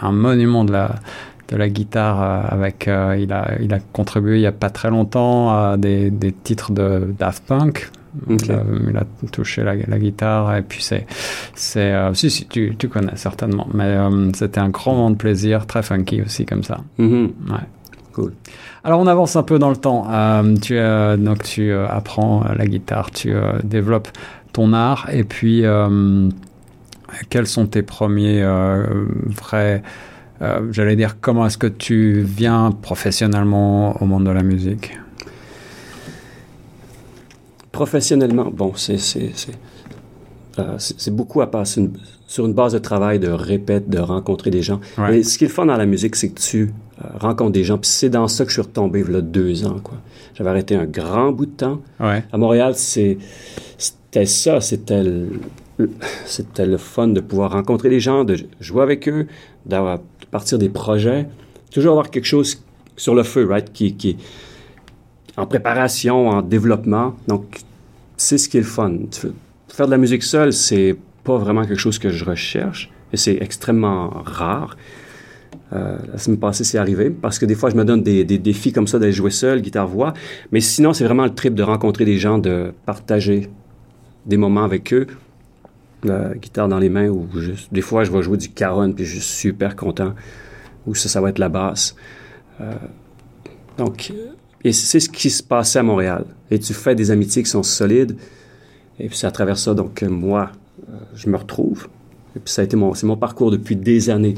un 0.01 0.13
monument 0.13 0.65
de 0.65 0.73
la, 0.73 0.97
de 1.49 1.57
la 1.57 1.69
guitare 1.69 2.53
avec 2.53 2.87
il 2.87 3.33
a 3.33 3.57
il 3.61 3.75
a 3.75 3.79
contribué 3.93 4.37
il 4.37 4.43
y 4.43 4.47
a 4.47 4.53
pas 4.53 4.71
très 4.71 4.91
longtemps 4.91 5.51
à 5.51 5.77
des, 5.77 6.11
des 6.11 6.33
titres 6.33 6.73
de 6.73 7.15
Daft 7.19 7.45
Punk. 7.47 7.91
Il, 8.29 8.51
a, 8.97 9.05
touché 9.31 9.63
la, 9.63 9.77
la, 9.77 9.99
guitare 10.01 10.57
et 10.57 10.63
puis 10.63 10.83
c'est 10.83 11.07
c'est 11.55 11.95
si 12.15 12.29
si 12.29 12.45
tu, 12.47 12.75
tu 12.77 12.89
connais 12.89 13.15
certainement. 13.15 13.69
Mais 13.73 13.97
c'était 14.35 14.59
un 14.59 14.69
grand 14.69 14.95
moment 14.95 15.11
de 15.11 15.17
plaisir 15.17 15.67
très 15.67 15.83
funky 15.85 16.21
aussi 16.21 16.45
comme 16.45 16.65
ça. 16.65 16.81
Mm-hmm. 16.99 17.25
ouais. 17.51 17.67
Cool 18.13 18.33
alors 18.83 19.01
on 19.01 19.07
avance 19.07 19.37
un 19.37 19.43
peu 19.43 19.59
dans 19.59 19.71
le 19.71 19.77
temps. 19.77 20.07
Tu 20.63 20.79
donc 21.19 21.43
tu 21.43 21.73
apprends 21.73 22.45
la 22.57 22.67
guitare 22.67 23.11
tu 23.11 23.33
développes 23.63 24.09
ton 24.53 24.73
art. 24.73 25.09
Et 25.13 25.25
puis 25.25 25.65
euh, 25.65 26.29
quels 27.29 27.47
sont 27.47 27.67
tes 27.67 27.83
premiers 27.83 28.43
euh, 28.43 28.85
vrais 29.27 29.83
euh, 30.43 30.69
j'allais 30.73 30.97
dire 30.97 31.17
comment 31.21 31.47
est-ce 31.47 31.59
que 31.59 31.67
tu 31.67 32.23
viens 32.23 32.73
professionnellement 32.73 34.01
au 34.03 34.07
monde 34.07 34.25
de 34.25 34.31
la 34.31 34.43
musique? 34.43 34.99
Professionnellement 37.73 38.51
bon 38.51 38.73
c'est 38.77 38.99
c'est 40.79 41.15
beaucoup 41.15 41.41
à 41.41 41.51
passer 41.51 41.89
sur 42.27 42.45
une 42.47 42.53
base 42.53 42.75
de 42.75 42.79
travail, 42.79 43.19
de 43.19 43.31
répète, 43.31 43.89
de 43.89 43.99
rencontrer 43.99 44.51
des 44.51 44.63
gens. 44.63 44.81
Et 45.11 45.23
ce 45.23 45.39
qui 45.39 45.45
est 45.45 45.49
le 45.49 45.53
fun 45.53 45.67
dans 45.67 45.77
la 45.77 45.87
musique, 45.87 46.15
c'est 46.17 46.29
que 46.29 46.39
tu, 46.39 46.71
rencontre 47.19 47.53
des 47.53 47.65
gens. 47.65 47.79
Puis 47.79 47.91
c'est 47.91 48.11
dans 48.11 48.29
ça 48.29 48.45
que 48.45 48.51
je 48.51 48.55
suis 48.55 48.63
retombé 48.63 49.05
il 49.07 49.13
y 49.13 49.17
a 49.17 49.21
deux 49.21 49.67
ans. 49.67 49.79
quoi. 49.83 49.99
J'avais 50.35 50.51
arrêté 50.51 50.75
un 50.75 50.87
grand 50.87 51.33
bout 51.33 51.47
de 51.47 51.51
temps. 51.53 51.81
Ouais. 51.99 52.25
À 52.33 52.39
Montréal, 52.39 52.75
c'est, 52.77 53.19
c'était 53.79 54.27
ça, 54.27 54.61
c'était 54.61 55.03
le, 55.03 55.41
c'était 56.27 56.67
le 56.67 56.77
fun 56.77 57.09
de 57.09 57.21
pouvoir 57.21 57.53
rencontrer 57.53 57.91
des 57.91 58.01
gens, 58.01 58.25
de 58.25 58.37
jouer 58.61 58.83
avec 58.83 59.09
eux, 59.09 59.27
d'avoir, 59.67 59.99
de 59.99 60.27
partir 60.31 60.59
des 60.59 60.69
projets. 60.69 61.27
Toujours 61.71 61.93
avoir 61.93 62.11
quelque 62.11 62.27
chose 62.27 62.63
sur 62.97 63.15
le 63.15 63.23
feu, 63.23 63.47
right, 63.47 63.73
qui, 63.73 63.95
qui 63.95 64.11
est 64.11 64.17
en 65.37 65.47
préparation, 65.47 66.29
en 66.29 66.43
développement. 66.43 67.15
Donc, 67.29 67.61
c'est 68.17 68.39
ce 68.39 68.49
qui 68.49 68.59
est 68.59 68.61
le 68.61 68.67
fun. 68.67 68.93
Faire 69.69 69.87
de 69.87 69.91
la 69.91 69.99
musique 69.99 70.23
seule, 70.23 70.53
c'est 70.53 70.97
pas 71.25 71.39
vraiment 71.39 71.65
quelque 71.65 71.79
chose 71.79 71.99
que 71.99 72.11
je 72.11 72.25
recherche 72.25 72.91
et 73.13 73.17
c'est 73.17 73.39
extrêmement 73.41 74.11
rare. 74.25 74.77
Euh, 75.73 75.99
la 76.11 76.19
semaine 76.19 76.39
passée, 76.39 76.65
c'est 76.65 76.79
arrivé 76.79 77.11
parce 77.11 77.39
que 77.39 77.47
des 77.47 77.55
fois, 77.55 77.71
je 77.71 77.77
me 77.77 77.85
donne 77.85 78.03
des, 78.03 78.25
défis 78.25 78.73
comme 78.73 78.87
ça 78.87 78.99
d'aller 78.99 79.13
jouer 79.13 79.31
seul, 79.31 79.61
guitare-voix. 79.63 80.15
Mais 80.53 80.61
sinon, 80.61 80.93
c'est 80.93 81.05
vraiment 81.05 81.25
le 81.25 81.35
trip 81.35 81.55
de 81.55 81.63
rencontrer 81.63 82.05
des 82.05 82.19
gens, 82.19 82.39
de 82.39 82.73
partager 82.87 83.49
des 84.27 84.37
moments 84.37 84.65
avec 84.65 84.93
eux, 84.93 85.07
guitare 86.37 86.69
dans 86.69 86.79
les 86.79 86.89
mains, 86.89 87.09
ou 87.09 87.29
juste, 87.39 87.73
des 87.73 87.83
fois, 87.83 88.05
je 88.05 88.11
vais 88.11 88.23
jouer 88.23 88.37
du 88.37 88.49
caron, 88.49 88.93
puis 88.93 89.05
je 89.05 89.13
suis 89.13 89.21
super 89.21 89.77
content, 89.77 90.15
ou 90.87 90.95
ça, 90.95 91.09
ça 91.09 91.21
va 91.21 91.31
être 91.31 91.39
la 91.39 91.49
basse. 91.49 91.95
Euh, 92.61 92.73
donc, 93.79 94.13
et 94.65 94.73
c'est 94.73 95.01
ce 95.01 95.09
qui 95.09 95.31
se 95.31 95.43
passait 95.43 95.79
à 95.79 95.83
Montréal. 95.83 96.25
Et 96.51 96.59
tu 96.59 96.75
fais 96.75 96.95
des 96.95 97.11
amitiés 97.11 97.43
qui 97.43 97.51
sont 97.51 97.63
solides, 97.63 98.17
et 98.99 99.09
puis 99.09 99.17
c'est 99.17 99.27
à 99.27 99.31
travers 99.31 99.57
ça, 99.57 99.75
donc, 99.75 100.03
moi, 100.03 100.51
euh, 100.89 100.97
je 101.15 101.29
me 101.29 101.37
retrouve. 101.37 101.89
Et 102.37 102.41
puis 102.41 102.53
ça 102.53 102.63
a 102.63 102.65
été 102.65 102.77
mon, 102.77 102.95
c'est 102.95 103.07
mon 103.07 103.17
parcours 103.17 103.51
depuis 103.51 103.77
des 103.77 104.11
années. 104.11 104.35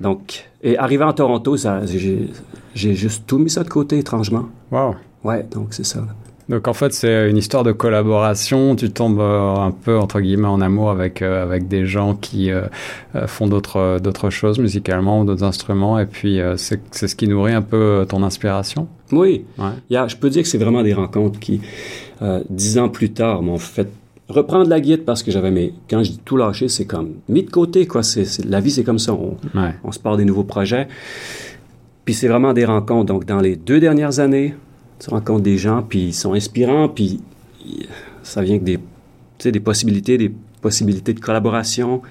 Donc, 0.00 0.48
et 0.62 0.76
arrivé 0.78 1.04
en 1.04 1.12
Toronto, 1.12 1.56
j'ai, 1.56 2.94
juste 2.94 3.24
tout 3.26 3.38
mis 3.38 3.50
ça 3.50 3.64
de 3.64 3.68
côté, 3.68 3.98
étrangement. 3.98 4.46
Wow. 4.70 4.96
Ouais, 5.24 5.44
donc 5.50 5.68
c'est 5.70 5.86
ça. 5.86 6.00
Donc 6.48 6.68
en 6.68 6.74
fait, 6.74 6.92
c'est 6.92 7.28
une 7.28 7.36
histoire 7.38 7.64
de 7.64 7.72
collaboration. 7.72 8.76
Tu 8.76 8.90
tombes 8.90 9.18
euh, 9.18 9.56
un 9.56 9.72
peu 9.72 9.98
entre 9.98 10.20
guillemets 10.20 10.46
en 10.46 10.60
amour 10.60 10.90
avec 10.90 11.20
euh, 11.20 11.42
avec 11.42 11.66
des 11.66 11.86
gens 11.86 12.14
qui 12.14 12.52
euh, 12.52 12.62
font 13.26 13.48
d'autres 13.48 13.98
d'autres 14.00 14.30
choses 14.30 14.60
musicalement 14.60 15.20
ou 15.20 15.24
d'autres 15.24 15.42
instruments, 15.42 15.98
et 15.98 16.06
puis 16.06 16.38
c'est 16.56 16.80
c'est 16.92 17.08
ce 17.08 17.16
qui 17.16 17.26
nourrit 17.26 17.52
un 17.54 17.62
peu 17.62 18.06
ton 18.08 18.22
inspiration. 18.22 18.86
Oui, 19.10 19.44
Ouais. 19.58 19.70
Il 19.90 19.94
y 19.94 19.96
a- 19.96 20.06
je 20.06 20.16
peux 20.16 20.30
dire 20.30 20.42
que 20.42 20.48
c'est 20.48 20.58
vraiment 20.58 20.82
des 20.84 20.94
rencontres 20.94 21.40
qui, 21.40 21.60
dix 22.48 22.78
ans 22.78 22.88
plus 22.90 23.10
tard, 23.10 23.42
m'ont 23.42 23.58
fait 23.58 23.88
reprendre 24.28 24.68
la 24.68 24.80
guitare 24.80 25.04
parce 25.04 25.22
que 25.22 25.30
j'avais 25.30 25.50
mes... 25.50 25.72
Quand 25.88 26.02
je 26.02 26.12
dis 26.12 26.20
tout 26.24 26.36
lâcher, 26.36 26.68
c'est 26.68 26.84
comme 26.84 27.14
mis 27.28 27.42
de 27.44 27.50
côté, 27.50 27.86
quoi. 27.86 28.02
C'est, 28.02 28.44
la 28.44 28.60
vie, 28.60 28.70
c'est 28.70 28.84
comme 28.84 28.98
ça. 28.98 29.12
On, 29.12 29.36
Ouais. 29.54 29.74
on 29.84 29.92
se 29.92 29.98
part 29.98 30.16
des 30.16 30.24
nouveaux 30.24 30.44
projets. 30.44 30.88
Puis 32.04 32.14
c'est 32.14 32.28
vraiment 32.28 32.52
des 32.52 32.64
rencontres. 32.64 33.06
Donc, 33.06 33.24
dans 33.24 33.40
les 33.40 33.56
deux 33.56 33.80
dernières 33.80 34.18
années, 34.20 34.54
tu 34.98 35.10
rencontres 35.10 35.42
des 35.42 35.58
gens, 35.58 35.82
puis 35.88 36.06
ils 36.06 36.14
sont 36.14 36.32
inspirants, 36.34 36.88
puis 36.88 37.20
ça 38.22 38.42
vient 38.42 38.58
que 38.58 38.64
des, 38.64 38.78
des 39.52 39.60
possibilités, 39.60 40.16
des 40.18 40.32
possibilités 40.60 41.12
de 41.14 41.20
collaboration. 41.20 42.02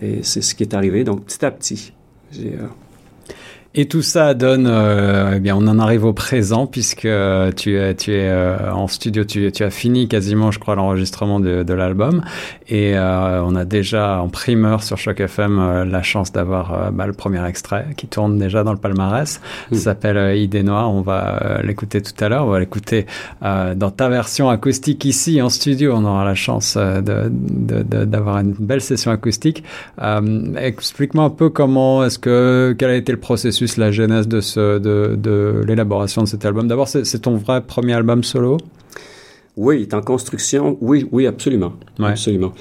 Et 0.00 0.22
c'est 0.22 0.40
ce 0.42 0.54
qui 0.54 0.62
est 0.62 0.74
arrivé. 0.74 1.04
Donc, 1.04 1.24
petit 1.26 1.44
à 1.44 1.50
petit, 1.50 1.92
j'ai... 2.32 2.54
euh, 2.54 2.66
Et 3.74 3.86
tout 3.88 4.02
ça 4.02 4.34
donne, 4.34 4.66
euh, 4.68 5.32
eh 5.36 5.40
bien, 5.40 5.56
on 5.56 5.66
en 5.66 5.78
arrive 5.78 6.04
au 6.04 6.12
présent 6.12 6.66
puisque 6.66 7.06
euh, 7.06 7.50
tu 7.52 7.78
es, 7.78 7.94
tu 7.94 8.12
es 8.12 8.28
euh, 8.28 8.70
en 8.70 8.86
studio, 8.86 9.24
tu, 9.24 9.50
tu 9.50 9.64
as 9.64 9.70
fini 9.70 10.08
quasiment, 10.08 10.50
je 10.50 10.58
crois, 10.58 10.74
l'enregistrement 10.74 11.40
de, 11.40 11.62
de 11.62 11.72
l'album 11.72 12.22
et 12.68 12.92
euh, 12.98 13.42
on 13.42 13.54
a 13.56 13.64
déjà 13.64 14.20
en 14.20 14.28
primeur 14.28 14.82
sur 14.82 14.98
Choc 14.98 15.20
FM 15.20 15.58
euh, 15.58 15.84
la 15.86 16.02
chance 16.02 16.32
d'avoir 16.32 16.74
euh, 16.74 16.90
bah, 16.90 17.06
le 17.06 17.14
premier 17.14 17.42
extrait 17.48 17.86
qui 17.96 18.06
tourne 18.08 18.36
déjà 18.36 18.62
dans 18.62 18.72
le 18.72 18.78
palmarès. 18.78 19.40
Mm. 19.70 19.74
Ça 19.76 19.80
s'appelle 19.80 20.18
euh, 20.18 20.34
Idée 20.36 20.62
Noire. 20.62 20.92
On 20.92 21.00
va 21.00 21.60
l'écouter 21.64 22.02
tout 22.02 22.12
à 22.22 22.28
l'heure. 22.28 22.44
On 22.44 22.50
va 22.50 22.60
l'écouter 22.60 23.06
euh, 23.42 23.74
dans 23.74 23.90
ta 23.90 24.10
version 24.10 24.50
acoustique 24.50 25.06
ici 25.06 25.40
en 25.40 25.48
studio. 25.48 25.94
On 25.96 26.04
aura 26.04 26.26
la 26.26 26.34
chance 26.34 26.76
de- 26.76 27.00
de- 27.30 27.82
de- 27.82 28.04
d'avoir 28.04 28.36
une 28.40 28.52
belle 28.52 28.82
session 28.82 29.12
acoustique. 29.12 29.64
Euh, 30.02 30.42
Explique-moi 30.58 31.24
un 31.24 31.30
peu 31.30 31.48
comment 31.48 32.04
est-ce 32.04 32.18
que 32.18 32.76
quel 32.78 32.90
a 32.90 32.96
été 32.96 33.12
le 33.12 33.18
processus, 33.18 33.61
la 33.76 33.90
genèse 33.90 34.28
de 34.28 34.40
ce 34.40 34.78
de, 34.78 35.16
de 35.16 35.62
l'élaboration 35.66 36.22
de 36.22 36.28
cet 36.28 36.44
album. 36.44 36.68
D'abord, 36.68 36.88
c'est 36.88 37.18
ton 37.20 37.36
vrai 37.36 37.60
premier 37.62 37.94
album 37.94 38.22
solo? 38.24 38.58
Oui, 39.56 39.78
il 39.78 39.82
est 39.82 39.94
en 39.94 40.00
construction. 40.00 40.78
Oui, 40.80 41.06
oui, 41.12 41.26
absolument. 41.26 41.74
Ouais. 41.98 42.08
Absolument. 42.10 42.52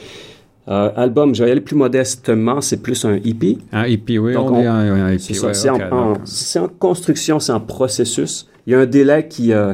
Euh, 0.68 0.92
album, 0.96 1.34
je 1.34 1.44
vais 1.44 1.50
y 1.50 1.52
aller 1.52 1.62
plus 1.62 1.76
modestement, 1.76 2.62
c'est 2.62 2.78
plus 2.82 3.04
un 3.06 3.16
EP. 3.16 3.58
Un 3.72 3.84
EP, 3.86 4.20
oui, 4.20 4.34
Donc, 4.34 4.52
on, 4.52 4.62
dit 4.62 4.68
on- 4.68 4.72
un, 4.72 5.06
un 5.06 5.10
EP. 5.12 5.20
C'est 5.20 5.70
ouais, 5.70 5.82
en, 5.92 6.68
construction, 6.80 7.40
c'est 7.40 7.52
en 7.52 7.60
processus. 7.60 8.48
Il 8.68 8.74
y 8.74 8.76
a 8.76 8.80
un 8.80 8.86
délai 8.86 9.28
qui, 9.28 9.54
euh, 9.54 9.74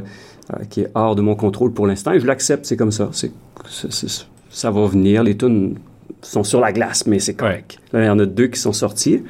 euh, 0.53 0.63
qui 0.69 0.81
est 0.81 0.91
hors 0.95 1.15
de 1.15 1.21
mon 1.21 1.35
contrôle 1.35 1.73
pour 1.73 1.87
l'instant 1.87 2.13
et 2.13 2.19
je 2.19 2.25
l'accepte, 2.25 2.65
c'est 2.65 2.77
comme 2.77 2.91
ça. 2.91 3.09
Ça 4.49 4.71
va 4.71 4.85
venir. 4.87 5.23
Les 5.23 5.35
tunes 5.35 5.75
sont 6.21 6.43
sur 6.43 6.61
la 6.61 6.71
glace, 6.71 7.05
mais 7.05 7.19
c'est 7.19 7.33
correct. 7.35 7.79
Là, 7.91 8.03
il 8.03 8.05
y 8.05 8.09
en 8.09 8.19
a 8.19 8.25
deux 8.25 8.47
qui 8.47 8.59
sont 8.59 8.73
sortis. 8.73 9.23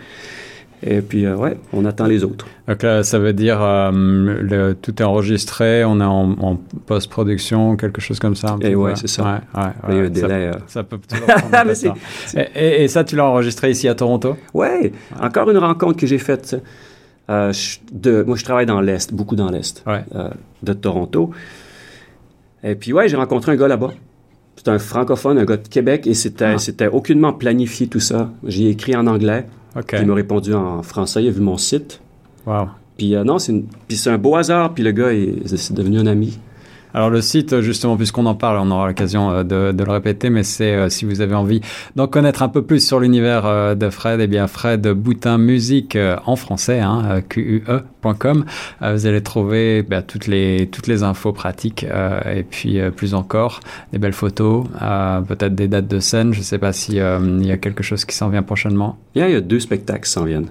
Et 0.84 1.01
puis, 1.01 1.25
euh, 1.25 1.36
ouais, 1.36 1.57
on 1.74 1.86
attend 1.86 2.05
les 2.05 2.24
autres. 2.24 2.46
Donc 2.67 2.84
là, 2.84 3.01
ça 3.03 3.17
veut 3.17 3.34
dire 3.34 3.60
euh, 3.62 3.91
le, 3.93 4.74
tout 4.75 4.93
est 5.01 5.05
enregistré, 5.05 5.84
on 5.84 6.00
est 6.00 6.03
en, 6.03 6.31
en 6.39 6.55
post-production, 6.86 7.75
quelque 7.77 8.00
chose 8.00 8.19
comme 8.19 8.36
ça. 8.36 8.55
Et 8.62 8.75
ouais, 8.75 8.96
c'est 8.96 9.07
ça. 9.07 9.24
Ouais, 9.24 9.62
ça- 10.05 10.10
délai. 10.10 10.34
euh, 10.48 10.53
Ça 10.67 10.84
peut 10.84 11.00
toujours 11.10 11.25
prendre 11.50 11.65
Mais 11.65 11.74
temps. 11.74 11.96
Et, 12.55 12.84
et- 12.84 12.88
ça, 12.88 13.03
tu 13.03 13.15
l'as 13.15 13.25
enregistré 13.25 13.72
ici 13.72 13.88
à 13.88 13.96
Toronto? 13.96 14.38
Ouais, 14.53 14.91
encore 15.19 15.50
une 15.50 15.57
rencontre 15.57 15.98
que 15.98 16.05
j'ai 16.05 16.19
faite. 16.19 16.55
euh, 17.29 17.51
de, 17.91 18.22
moi, 18.24 18.36
je 18.38 18.43
travaille 18.43 18.65
dans 18.67 18.79
l'Est, 18.81 19.13
beaucoup 19.13 19.36
dans 19.36 19.50
l'Est 19.50 19.84
de 20.63 20.74
Toronto. 20.74 21.31
Et 22.63 22.75
puis, 22.75 22.93
ouais, 22.93 23.07
j'ai 23.07 23.17
rencontré 23.17 23.51
un 23.51 23.55
gars 23.55 23.67
là-bas. 23.67 23.91
C'est 24.55 24.69
un 24.69 24.79
francophone, 24.79 25.38
un 25.38 25.46
gars 25.46 25.57
de 25.57 25.67
Québec, 25.67 26.07
et 26.07 26.13
c'était, 26.13 26.53
Ah. 26.55 26.57
c'était 26.57 26.88
aucunement 26.88 27.31
planifié 27.34 27.88
tout 27.88 28.00
ça. 28.00 28.31
J'ai 28.46 28.69
écrit 28.69 28.96
en 28.96 29.05
anglais, 29.07 29.46
Il 30.01 30.05
m'a 30.07 30.13
répondu 30.15 30.53
en 30.53 30.81
français, 30.84 31.24
il 31.24 31.27
a 31.27 31.31
vu 31.31 31.41
mon 31.41 31.57
site. 31.57 32.01
Wow. 32.46 32.67
Puis 32.98 33.15
euh, 33.15 33.24
non, 33.24 33.38
c'est, 33.39 33.51
une- 33.51 33.65
puis 33.88 33.98
c'est 33.98 34.10
un 34.10 34.17
beau 34.17 34.36
hasard, 34.36 34.74
puis 34.74 34.84
le 34.84 34.91
gars, 34.91 35.13
il- 35.13 35.41
c'est 35.46 35.74
devenu 35.74 36.00
un 36.00 36.07
ami. 36.07 36.39
Alors 36.97 37.11
le 37.11 37.21
site, 37.21 37.61
justement, 37.61 37.95
puisqu'on 37.95 38.25
en 38.25 38.33
parle, 38.33 38.57
on 38.57 38.71
aura 38.71 38.87
l'occasion 38.87 39.29
euh, 39.29 39.43
de, 39.43 39.83
le 39.83 39.91
répéter, 39.91 40.31
mais 40.31 40.41
c'est 40.41 40.73
euh, 40.73 40.89
si 40.89 41.05
vous 41.05 41.21
avez 41.21 41.35
envie 41.35 41.61
d'en 41.95 42.07
connaître 42.07 42.41
un 42.41 42.49
peu 42.49 42.63
plus 42.63 42.83
sur 42.83 42.99
l'univers 42.99 43.45
euh, 43.45 43.75
de 43.75 43.91
Fred, 43.91 44.19
eh 44.19 44.25
bien 44.25 44.47
Fred 44.47 44.87
Boutin 44.87 45.37
Musique 45.37 45.95
euh, 45.95 46.15
en 46.25 46.35
français, 46.35 46.79
hein, 46.79 47.03
euh, 47.05 47.21
QUE.com. 47.21 48.45
Euh, 48.81 48.93
vous 48.93 49.05
allez 49.05 49.21
trouver 49.21 49.83
bah, 49.83 50.01
toutes 50.01 50.25
les 50.25 50.69
toutes 50.71 50.87
les 50.87 51.03
infos 51.03 51.33
pratiques 51.33 51.83
euh, 51.87 52.19
et 52.35 52.41
puis 52.41 52.79
euh, 52.79 52.89
plus 52.89 53.13
encore 53.13 53.59
des 53.93 53.99
belles 53.99 54.11
photos, 54.11 54.65
euh, 54.81 55.21
peut-être 55.21 55.53
des 55.53 55.67
dates 55.67 55.87
de 55.87 55.99
scène. 55.99 56.33
Je 56.33 56.41
sais 56.41 56.57
pas 56.57 56.73
si 56.73 56.99
euh, 56.99 57.19
il 57.39 57.45
y 57.45 57.51
a 57.51 57.57
quelque 57.57 57.83
chose 57.83 58.05
qui 58.05 58.15
s'en 58.15 58.29
vient 58.29 58.41
prochainement. 58.41 58.97
Il 59.13 59.21
y 59.21 59.35
a, 59.35 59.39
deux 59.39 59.59
spectacles 59.59 60.05
qui 60.05 60.11
s'en 60.11 60.25
viennent. 60.25 60.49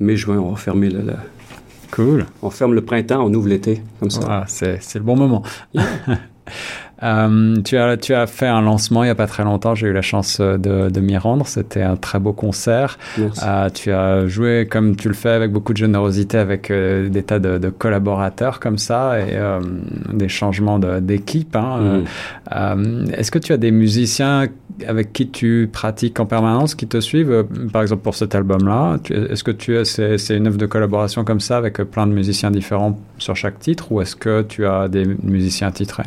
Mai, 0.00 0.18
juin, 0.18 0.36
on 0.36 0.50
va 0.50 0.56
fermer 0.58 0.90
le, 0.90 1.00
le- 1.00 1.14
Cool. 1.96 2.26
on 2.42 2.50
ferme 2.50 2.74
le 2.74 2.84
printemps, 2.84 3.24
on 3.24 3.32
ouvre 3.32 3.48
l'été, 3.48 3.82
comme 3.98 4.10
ça. 4.10 4.44
C'est 4.48 4.82
c'est 4.82 4.98
le 4.98 5.04
bon 5.04 5.16
moment. 5.16 5.42
Euh, 7.02 7.56
tu, 7.62 7.76
as, 7.76 7.96
tu 7.98 8.14
as 8.14 8.26
fait 8.26 8.46
un 8.46 8.62
lancement 8.62 9.02
il 9.04 9.08
n'y 9.08 9.10
a 9.10 9.14
pas 9.14 9.26
très 9.26 9.44
longtemps, 9.44 9.74
j'ai 9.74 9.88
eu 9.88 9.92
la 9.92 10.00
chance 10.00 10.38
euh, 10.40 10.56
de, 10.56 10.88
de 10.88 11.00
m'y 11.00 11.18
rendre, 11.18 11.46
c'était 11.46 11.82
un 11.82 11.96
très 11.96 12.18
beau 12.18 12.32
concert. 12.32 12.98
Euh, 13.44 13.68
tu 13.68 13.92
as 13.92 14.26
joué 14.26 14.66
comme 14.70 14.96
tu 14.96 15.08
le 15.08 15.14
fais 15.14 15.28
avec 15.30 15.52
beaucoup 15.52 15.72
de 15.74 15.78
générosité 15.78 16.38
avec 16.38 16.70
euh, 16.70 17.10
des 17.10 17.22
tas 17.22 17.38
de, 17.38 17.58
de 17.58 17.68
collaborateurs 17.68 18.60
comme 18.60 18.78
ça 18.78 19.20
et 19.20 19.36
des 20.12 20.28
changements 20.28 20.78
de- 20.78 21.00
d'équipe. 21.00 21.54
hein. 21.54 22.02
Euh, 22.54 23.06
Est-ce 23.12 23.30
que 23.30 23.38
tu 23.38 23.52
as 23.52 23.58
des 23.58 23.70
musiciens 23.72 24.46
avec 24.86 25.12
qui 25.12 25.28
tu 25.28 25.68
pratiques 25.72 26.18
en 26.20 26.26
permanence, 26.26 26.74
qui 26.74 26.86
te 26.86 27.00
suivent? 27.00 27.44
Par 27.72 27.82
exemple 27.82 28.02
pour 28.02 28.14
cet 28.14 28.34
album-là, 28.34 28.98
est-ce 29.10 29.44
que 29.44 29.50
tu 29.50 29.76
c'est 29.84 30.16
c'est 30.18 30.36
une 30.36 30.46
œuvre 30.46 30.58
de 30.58 30.66
collaboration 30.66 31.24
comme 31.24 31.40
ça 31.40 31.58
avec 31.58 31.76
plein 31.90 32.06
de 32.06 32.12
musiciens 32.12 32.50
différents 32.50 32.98
sur 33.18 33.36
chaque 33.36 33.58
titre 33.58 33.92
ou 33.92 34.00
est-ce 34.00 34.16
que 34.16 34.42
tu 34.42 34.64
as 34.66 34.88
des 34.88 35.04
musiciens 35.22 35.70
titrés? 35.70 36.04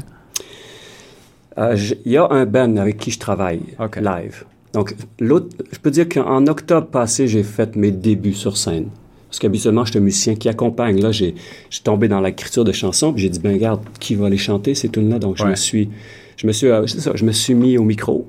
Il 2.06 2.12
y 2.12 2.18
a 2.18 2.28
un 2.32 2.46
band 2.46 2.78
avec 2.78 2.98
qui 2.98 3.12
je 3.12 3.20
travaille 3.20 3.62
live. 4.02 4.46
Donc, 4.74 4.96
l'autre, 5.20 5.48
je 5.72 5.80
peux 5.80 5.92
dire 5.92 6.08
qu'en 6.08 6.46
octobre 6.48 6.88
passé, 6.88 7.28
j'ai 7.28 7.44
fait 7.44 7.76
mes 7.76 7.92
débuts 7.92 8.34
sur 8.34 8.56
scène. 8.56 8.88
Parce 9.28 9.40
qu'habituellement, 9.40 9.84
je 9.86 9.92
suis 9.92 10.00
un 10.00 10.04
musicien 10.04 10.36
qui 10.36 10.48
accompagne. 10.50 11.02
Là, 11.02 11.12
j'ai, 11.12 11.36
j'ai 11.70 11.82
tombé 11.82 12.08
dans 12.08 12.22
l'écriture 12.22 12.64
de 12.64 12.72
chansons, 12.72 13.14
puis 13.14 13.24
j'ai 13.24 13.30
dit, 13.30 13.40
ben 13.40 13.54
regarde, 13.54 13.82
qui 14.00 14.16
va 14.16 14.30
les 14.30 14.38
chanter, 14.38 14.74
ces 14.76 14.90
tunes-là? 14.90 15.20
Donc, 15.20 15.38
je 15.38 15.44
me 15.46 15.56
suis, 15.56 15.90
je 16.38 16.48
me 16.48 16.52
suis, 16.52 16.68
euh, 16.68 16.86
c'est 16.88 17.00
ça, 17.00 17.12
je 17.16 17.26
me 17.26 17.32
suis 17.32 17.54
mis 17.56 17.78
au 17.78 17.84
micro. 17.84 18.28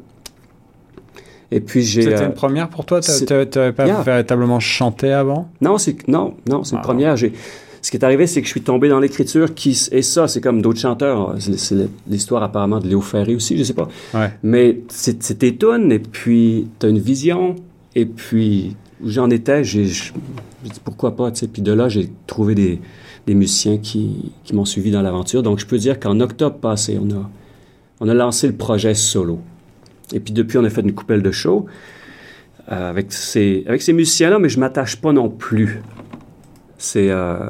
Et 1.51 1.61
puis, 1.61 1.83
j'ai... 1.83 2.03
C'était 2.03 2.23
euh, 2.23 2.27
une 2.27 2.35
première 2.35 2.69
pour 2.69 2.85
toi? 2.85 3.01
N'avais 3.01 3.73
pas 3.73 3.87
Yeah. 3.87 4.03
véritablement 4.03 4.61
chanté 4.61 5.13
avant? 5.13 5.49
Non, 5.61 5.79
c'est 5.79 6.07
non, 6.09 6.35
non, 6.49 6.65
c'est 6.65 6.73
une 6.73 6.79
Ah. 6.81 6.83
première. 6.85 7.17
J'ai, 7.17 7.33
ce 7.83 7.91
qui 7.91 7.97
est 7.97 8.05
arrivé, 8.05 8.27
c'est 8.27 8.41
que 8.41 8.47
je 8.47 8.53
suis 8.53 8.61
tombé 8.61 8.89
dans 8.89 9.01
l'écriture 9.01 9.55
qui 9.55 9.79
et 9.93 10.03
ça, 10.03 10.29
c'est 10.29 10.41
comme 10.41 10.61
d'autres 10.61 10.81
chanteurs. 10.81 11.35
C'est, 11.39 11.59
c'est 11.59 11.89
l'histoire 12.09 12.43
apparemment 12.43 12.79
de 12.79 12.89
Léo 12.89 13.01
Ferré 13.01 13.35
aussi, 13.35 13.57
je 13.57 13.65
sais 13.65 13.75
pas. 13.75 13.89
Ouais. 14.13 14.31
Mais 14.43 14.81
c'est, 14.89 15.39
tes 15.39 15.57
tunes 15.57 15.91
et 15.91 15.99
puis 15.99 16.69
t'as 16.79 16.91
une 16.91 16.99
vision 16.99 17.57
et 17.95 18.07
puis 18.07 18.77
j'en 19.05 19.31
étais, 19.31 19.65
j'ai 19.65 19.85
dit 19.85 20.81
pourquoi 20.85 21.17
pas, 21.17 21.31
tu 21.31 21.41
sais. 21.41 21.49
Puis 21.49 21.63
de 21.63 21.73
là, 21.73 21.89
j'ai 21.89 22.11
trouvé 22.27 22.55
des, 22.55 22.81
des 23.27 23.35
musiciens 23.35 23.79
qui, 23.79 24.33
qui 24.45 24.55
m'ont 24.55 24.65
suivi 24.65 24.91
dans 24.91 25.03
l'aventure. 25.03 25.43
Donc, 25.43 25.59
je 25.59 25.67
peux 25.67 25.79
dire 25.79 25.99
qu'en 25.99 26.21
octobre 26.21 26.57
passé, 26.57 26.99
on 27.01 27.11
a, 27.11 27.31
on 28.01 28.09
a 28.09 28.15
lancé 28.15 28.47
le 28.47 28.55
projet 28.55 28.95
solo. 28.95 29.39
Et 30.13 30.21
puis 30.21 30.33
depuis, 30.33 30.59
on 30.59 30.65
a 30.65 30.71
fait 30.71 30.81
une 30.83 30.93
coupelle 30.93 31.23
de 31.23 31.31
show 31.31 31.67
euh, 32.71 32.91
avec 32.91 33.13
ces, 33.13 33.65
avec 33.67 33.83
ces 33.83 33.93
musiciens-là, 33.93 34.39
mais 34.39 34.49
je 34.49 34.61
m'attache 34.61 34.97
pas 34.97 35.13
non 35.13 35.29
plus. 35.29 35.83
C'est, 36.79 37.11
euh, 37.11 37.49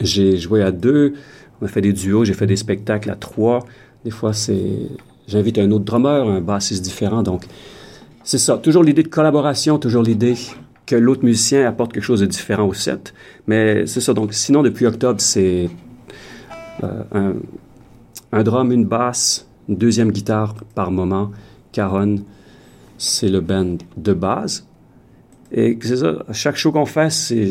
j'ai 0.00 0.36
joué 0.36 0.62
à 0.62 0.72
deux, 0.72 1.14
on 1.60 1.66
a 1.66 1.68
fait 1.68 1.80
des 1.80 1.92
duos, 1.92 2.24
j'ai 2.24 2.34
fait 2.34 2.46
des 2.46 2.56
spectacles 2.56 3.10
à 3.10 3.14
trois. 3.14 3.64
Des 4.04 4.10
fois, 4.10 4.32
c'est, 4.32 4.88
j'invite 5.26 5.58
un 5.58 5.70
autre 5.70 5.84
drummer, 5.84 6.28
un 6.28 6.40
bassiste 6.40 6.84
différent. 6.84 7.22
Donc, 7.22 7.44
c'est 8.24 8.38
ça. 8.38 8.58
Toujours 8.58 8.82
l'idée 8.82 9.02
de 9.02 9.08
collaboration, 9.08 9.78
toujours 9.78 10.02
l'idée 10.02 10.34
que 10.84 10.96
l'autre 10.96 11.24
musicien 11.24 11.66
apporte 11.66 11.92
quelque 11.92 12.04
chose 12.04 12.20
de 12.20 12.26
différent 12.26 12.66
au 12.66 12.74
set. 12.74 13.14
Mais 13.46 13.86
c'est 13.86 14.00
ça. 14.00 14.14
Donc, 14.14 14.34
sinon, 14.34 14.62
depuis 14.62 14.86
octobre, 14.86 15.20
c'est 15.20 15.68
euh, 16.84 17.02
un, 17.12 17.34
un 18.32 18.42
drum, 18.42 18.70
une 18.70 18.84
basse, 18.84 19.48
une 19.68 19.76
deuxième 19.76 20.12
guitare 20.12 20.54
par 20.74 20.90
moment, 20.90 21.32
caronne. 21.72 22.22
C'est 22.98 23.28
le 23.28 23.40
band 23.40 23.78
de 23.96 24.12
base. 24.12 24.66
Et 25.52 25.78
c'est 25.80 25.96
ça, 25.98 26.24
chaque 26.32 26.56
show 26.56 26.72
qu'on 26.72 26.86
fait, 26.86 27.10
c'est, 27.10 27.50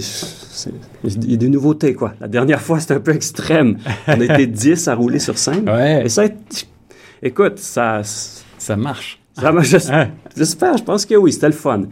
il 1.04 1.32
y 1.32 1.34
a 1.34 1.38
des 1.38 1.50
nouveautés, 1.50 1.94
quoi. 1.94 2.14
La 2.20 2.28
dernière 2.28 2.62
fois, 2.62 2.80
c'était 2.80 2.96
un 2.96 3.00
peu 3.00 3.14
extrême. 3.16 3.78
On 4.08 4.20
était 4.20 4.48
10 4.48 4.88
à 4.90 4.96
rouler 4.96 5.20
sur 5.20 5.38
scène. 5.38 5.68
Ouais, 5.70 6.06
Et 6.06 6.10
ça, 6.10 6.24
écoute, 7.24 7.58
ça, 7.60 8.02
ça 8.58 8.76
marche. 8.76 9.20
ça 9.40 9.52
m'a- 9.52 9.62
j'es- 9.64 9.80
j'espère, 10.36 10.78
je 10.78 10.84
pense 10.84 11.06
que 11.06 11.16
oui, 11.16 11.32
c'était 11.32 11.48
le 11.48 11.54
fun. 11.54 11.84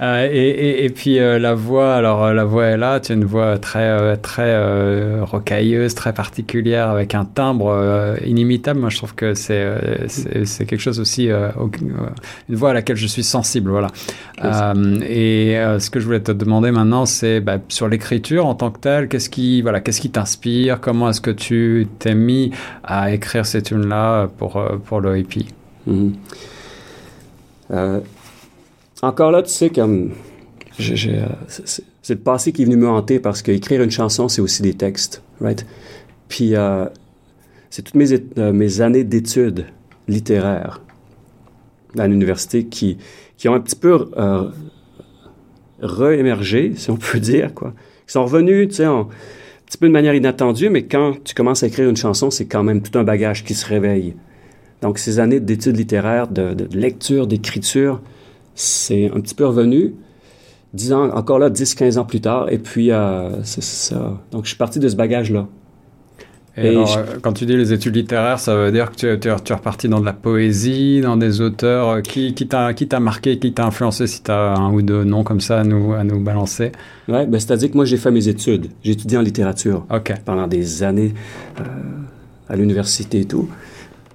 Euh, 0.00 0.28
et, 0.30 0.48
et, 0.48 0.84
et 0.84 0.90
puis 0.90 1.18
euh, 1.18 1.38
la 1.38 1.54
voix, 1.54 1.94
alors 1.94 2.24
euh, 2.24 2.32
la 2.34 2.44
voix 2.44 2.64
est 2.66 2.76
là, 2.76 2.98
tu 2.98 3.12
as 3.12 3.14
une 3.14 3.24
voix 3.24 3.58
très 3.58 4.16
très 4.16 5.20
rocailleuse, 5.20 5.94
très 5.94 6.12
particulière, 6.12 6.88
avec 6.90 7.14
un 7.14 7.24
timbre 7.24 8.16
inimitable. 8.24 8.80
Moi, 8.80 8.90
je 8.90 8.96
trouve 8.96 9.14
que 9.14 9.34
c'est 9.34 9.64
c'est 10.08 10.66
quelque 10.66 10.80
chose 10.80 10.98
aussi, 11.00 11.30
au- 11.32 11.70
une 12.48 12.56
voix 12.56 12.70
à 12.70 12.72
laquelle 12.74 12.96
je 12.96 13.06
suis 13.06 13.22
sensible, 13.22 13.70
voilà. 13.70 13.88
Et 15.08 15.56
ce 15.78 15.90
que 15.90 16.00
je 16.00 16.06
voulais 16.06 16.20
te 16.20 16.32
demander 16.32 16.70
maintenant, 16.70 17.06
c'est 17.06 17.40
bah, 17.40 17.58
sur 17.68 17.88
l'écriture 17.88 18.46
en 18.46 18.54
tant 18.54 18.70
que 18.70 18.80
telle, 18.80 19.08
qu'est-ce 19.08 19.30
qui 19.30 19.62
voilà, 19.62 19.80
qu'est-ce 19.80 20.00
qui 20.00 20.10
t'inspire? 20.10 20.80
Comment 20.80 21.10
est-ce 21.10 21.20
que 21.20 21.30
tu 21.30 21.86
t'es 21.98 22.14
mis 22.14 22.50
à 22.82 23.12
écrire 23.12 23.46
ces 23.46 23.62
tunes-là 23.62 24.28
pour 24.38 24.56
euh, 24.56 24.76
pour 24.84 25.00
le 25.00 25.18
hippie? 25.18 25.46
Mhm. 25.86 26.14
Euh, 27.70 28.00
encore 29.04 29.30
là, 29.30 29.42
tu 29.42 29.50
sais, 29.50 29.70
comme. 29.70 30.10
euh, 30.80 31.26
c'est- 31.48 31.84
le 32.10 32.16
passé 32.16 32.52
qui 32.52 32.62
est 32.62 32.64
venu 32.64 32.76
me 32.76 32.88
hanter 32.88 33.18
parce 33.18 33.40
qu'écrire 33.42 33.82
une 33.82 33.90
chanson, 33.90 34.28
c'est 34.28 34.40
aussi 34.42 34.60
des 34.62 34.74
textes, 34.74 35.22
right? 35.40 35.64
Puis, 36.28 36.54
euh, 36.54 36.86
c'est 37.70 37.82
toutes 37.82 37.96
euh, 38.38 38.52
mes 38.52 38.80
années 38.80 39.04
d'études 39.04 39.66
littéraires 40.08 40.80
à 41.98 42.06
l'université 42.08 42.64
qui, 42.64 42.98
qui 43.36 43.48
ont 43.48 43.54
un 43.54 43.60
petit 43.60 43.76
peu 43.76 44.10
re-émergé, 45.80 46.72
si 46.76 46.90
on 46.90 46.96
peut 46.96 47.20
dire, 47.20 47.54
quoi. 47.54 47.72
Qui 48.06 48.12
sont 48.12 48.24
revenus, 48.24 48.68
tu 48.68 48.74
sais, 48.76 48.84
un 48.84 49.08
petit 49.66 49.78
peu 49.78 49.86
de 49.86 49.92
manière 49.92 50.14
inattendue, 50.14 50.68
mais 50.70 50.84
quand 50.84 51.14
tu 51.24 51.34
commences 51.34 51.62
à 51.62 51.66
écrire 51.68 51.88
une 51.88 51.96
chanson, 51.96 52.30
c'est 52.30 52.46
quand 52.46 52.62
même 52.62 52.82
tout 52.82 52.98
un 52.98 53.04
bagage 53.04 53.44
qui 53.44 53.54
se 53.54 53.66
réveille. 53.66 54.14
Donc, 54.82 54.98
ces 54.98 55.18
années 55.18 55.40
d'études 55.40 55.76
littéraires, 55.76 56.28
de, 56.28 56.52
de 56.52 56.76
lecture, 56.78 57.26
d'écriture, 57.26 58.00
c'est 58.54 59.06
un 59.14 59.20
petit 59.20 59.34
peu 59.34 59.46
revenu. 59.46 59.94
Ans, 60.90 61.10
encore 61.10 61.38
là, 61.38 61.50
10, 61.50 61.74
15 61.74 61.98
ans 61.98 62.04
plus 62.04 62.20
tard. 62.20 62.50
Et 62.50 62.58
puis, 62.58 62.90
euh, 62.90 63.42
c'est 63.44 63.62
ça. 63.62 64.20
Donc, 64.32 64.44
je 64.44 64.48
suis 64.48 64.56
parti 64.58 64.80
de 64.80 64.88
ce 64.88 64.96
bagage-là. 64.96 65.46
Et 66.56 66.66
Et 66.66 66.68
alors, 66.70 66.86
je- 66.86 66.98
euh, 66.98 67.02
quand 67.20 67.32
tu 67.32 67.46
dis 67.46 67.56
les 67.56 67.72
études 67.72 67.94
littéraires, 67.96 68.38
ça 68.38 68.54
veut 68.56 68.70
dire 68.72 68.90
que 68.90 68.96
tu, 68.96 69.20
tu, 69.20 69.28
tu 69.44 69.52
es 69.52 69.54
reparti 69.54 69.88
dans 69.88 70.00
de 70.00 70.04
la 70.04 70.12
poésie, 70.12 71.00
dans 71.00 71.16
des 71.16 71.40
auteurs 71.40 71.88
euh, 71.88 72.00
qui, 72.00 72.32
qui 72.34 72.46
t'a 72.46 73.00
marqué, 73.00 73.38
qui 73.38 73.52
t'a 73.52 73.66
influencé, 73.66 74.06
si 74.06 74.22
tu 74.22 74.30
as 74.30 74.54
un 74.54 74.72
ou 74.72 74.80
deux 74.82 75.02
noms 75.04 75.24
comme 75.24 75.40
ça 75.40 75.60
à 75.60 75.64
nous, 75.64 75.92
à 75.94 76.04
nous 76.04 76.20
balancer? 76.20 76.70
Ouais, 77.08 77.26
ben, 77.26 77.38
c'est-à-dire 77.40 77.70
que 77.70 77.76
moi, 77.76 77.84
j'ai 77.84 77.96
fait 77.96 78.10
mes 78.12 78.28
études. 78.28 78.68
J'ai 78.84 78.92
étudié 78.92 79.18
en 79.18 79.22
littérature 79.22 79.84
pendant 80.24 80.46
des 80.46 80.82
années 80.84 81.14
euh, 81.60 81.62
à 82.48 82.56
l'université 82.56 83.20
et 83.20 83.24
tout. 83.24 83.48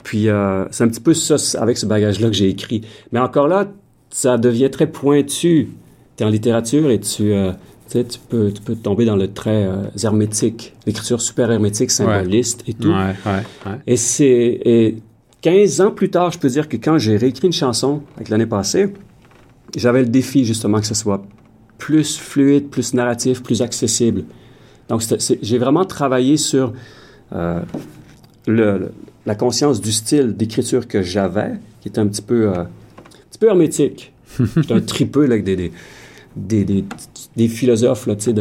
Puis, 0.04 0.30
euh, 0.30 0.66
c'est 0.72 0.86
un 0.86 0.88
petit 0.88 1.02
peu 1.02 1.14
ça, 1.14 1.36
avec 1.62 1.78
ce 1.78 1.86
bagage-là 1.86 2.28
que 2.28 2.36
j'ai 2.36 2.48
écrit. 2.50 2.82
Mais 3.12 3.20
encore 3.20 3.48
là, 3.50 3.66
ça 4.10 4.38
devient 4.38 4.70
très 4.72 4.88
pointu. 4.88 5.70
Tu 6.18 6.24
es 6.24 6.26
en 6.26 6.30
littérature 6.30 6.90
et 6.90 7.00
tu, 7.00 7.32
euh, 7.32 7.52
tu, 7.90 8.04
peux, 8.30 8.52
tu 8.52 8.62
peux 8.62 8.76
tomber 8.76 9.06
dans 9.06 9.16
le 9.16 9.32
trait 9.34 9.66
euh, 9.66 9.84
hermétique, 10.04 10.74
l'écriture 10.86 11.22
super 11.22 11.52
hermétique, 11.52 11.92
symboliste 11.92 12.64
et 12.68 12.74
tout. 12.74 12.90
Ouais, 12.90 13.16
ouais, 13.26 13.44
ouais. 13.66 13.78
Et 13.88 13.96
c'est 13.98 14.26
et 14.66 14.98
15 15.42 15.82
ans 15.82 15.92
plus 15.92 16.10
tard, 16.10 16.32
je 16.32 16.40
peux 16.40 16.50
dire 16.50 16.68
que 16.68 16.76
quand 16.78 16.98
j'ai 16.98 17.16
réécrit 17.18 17.48
une 17.48 17.54
chanson 17.54 18.02
avec 18.18 18.30
l'année 18.30 18.46
passée, 18.46 18.94
j'avais 19.78 20.02
le 20.02 20.10
défi 20.10 20.44
justement 20.46 20.80
que 20.82 20.86
ce 20.88 20.96
soit 20.96 21.24
plus 21.78 22.18
fluide, 22.18 22.68
plus 22.70 22.94
narratif, 22.94 23.42
plus 23.42 23.62
accessible. 23.62 24.24
Donc 24.90 25.02
j'ai 25.42 25.58
vraiment 25.58 25.86
travaillé 25.86 26.36
sur 26.36 26.74
euh, 27.34 27.62
le, 28.48 28.78
le- 28.80 28.92
la 29.26 29.36
conscience 29.36 29.80
du 29.80 29.92
style 29.92 30.36
d'écriture 30.36 30.88
que 30.88 31.02
j'avais, 31.04 31.52
qui 31.82 31.88
était 31.90 32.00
un 32.00 32.08
petit 32.08 32.22
peu, 32.24 32.50
euh, 32.50 32.64
petit 33.40 33.46
peu 33.46 33.48
hermétique. 33.48 34.14
J'étais 34.56 34.74
un 34.74 34.82
tripeux 34.82 35.26
là, 35.26 35.34
avec 35.34 35.44
des, 35.44 35.56
des, 35.56 35.72
des, 36.36 36.64
des, 36.66 36.84
des 37.36 37.48
philosophes, 37.48 38.06
là, 38.08 38.16
de, 38.16 38.32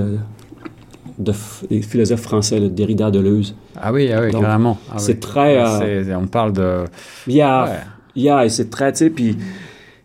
de, 1.19 1.33
des 1.71 1.83
philosophes 1.83 2.21
français, 2.23 2.59
là, 2.61 2.69
Derrida, 2.69 3.11
Deleuze. 3.11 3.55
Ah 3.77 3.93
oui, 3.93 4.11
ah 4.13 4.21
oui, 4.23 4.31
Donc, 4.33 4.43
carrément. 4.43 4.79
Ah 4.91 4.99
c'est 4.99 5.15
oui. 5.15 5.21
très, 5.21 5.59
euh, 5.59 6.05
C'est- 6.05 6.15
On 6.15 6.27
parle 6.27 6.53
de. 6.53 6.85
Il 7.27 7.35
y 7.35 7.41
a, 7.43 7.65
Ouais. 7.65 7.71
il 8.17 8.23
y 8.25 8.29
a, 8.29 8.45
et 8.45 8.49
c'est 8.49 8.71
très, 8.71 8.93
tu 8.93 8.99
sais, 8.99 9.11
puis 9.11 9.37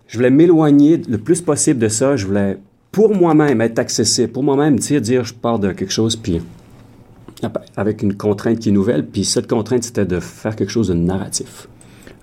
je 0.08 0.18
voulais 0.18 0.30
m'éloigner 0.30 1.02
le 1.10 1.18
plus 1.18 1.42
possible 1.42 1.80
de 1.80 1.88
ça. 1.90 2.16
Je 2.16 2.26
voulais, 2.26 2.58
pour 2.92 3.14
moi-même, 3.16 3.60
être 3.62 3.80
accessible. 3.80 4.32
Pour 4.32 4.44
moi-même, 4.44 4.80
tu 4.80 4.88
sais, 4.88 5.02
dire, 5.02 5.24
je 5.26 5.34
pars 5.34 5.60
de 5.60 5.72
quelque 5.72 5.92
chose, 5.92 6.16
puis 6.16 6.42
avec 7.76 8.02
une 8.04 8.16
contrainte 8.16 8.60
qui 8.60 8.70
est 8.70 8.72
nouvelle, 8.72 9.06
puis 9.06 9.26
cette 9.26 9.48
contrainte, 9.50 9.84
c'était 9.84 10.06
de 10.06 10.20
faire 10.22 10.56
quelque 10.56 10.72
chose 10.72 10.88
de 10.88 10.94
narratif. 10.94 11.68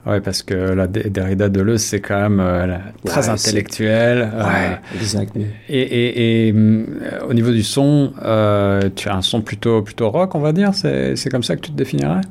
Ouais, 0.07 0.21
parce 0.23 0.43
que 0.43 0.55
la 0.55 0.87
Derrida 0.87 1.49
Deleuze, 1.51 1.83
c'est 1.83 2.01
quand 2.01 2.19
même 2.19 2.41
euh, 2.41 2.79
très 3.05 3.27
Ouais, 3.29 3.35
intellectuel. 3.35 4.31
euh, 4.35 4.75
exact. 4.99 5.37
et 5.37 5.43
et, 5.69 6.49
et 6.49 6.53
euh, 6.57 6.85
au 7.29 7.35
niveau 7.35 7.51
du 7.51 7.63
son, 7.63 8.13
euh, 8.25 8.89
tu 8.97 9.09
as 9.11 9.17
un 9.17 9.21
son 9.23 9.43
plutôt, 9.43 9.83
plutôt 9.83 10.09
rock, 10.11 10.35
on 10.35 10.41
va 10.41 10.53
dire. 10.53 10.71
C'est 10.75 11.29
comme 11.31 11.43
ça 11.43 11.55
que 11.57 11.61
tu 11.61 11.71
te 11.71 11.77
définirais? 11.77 12.23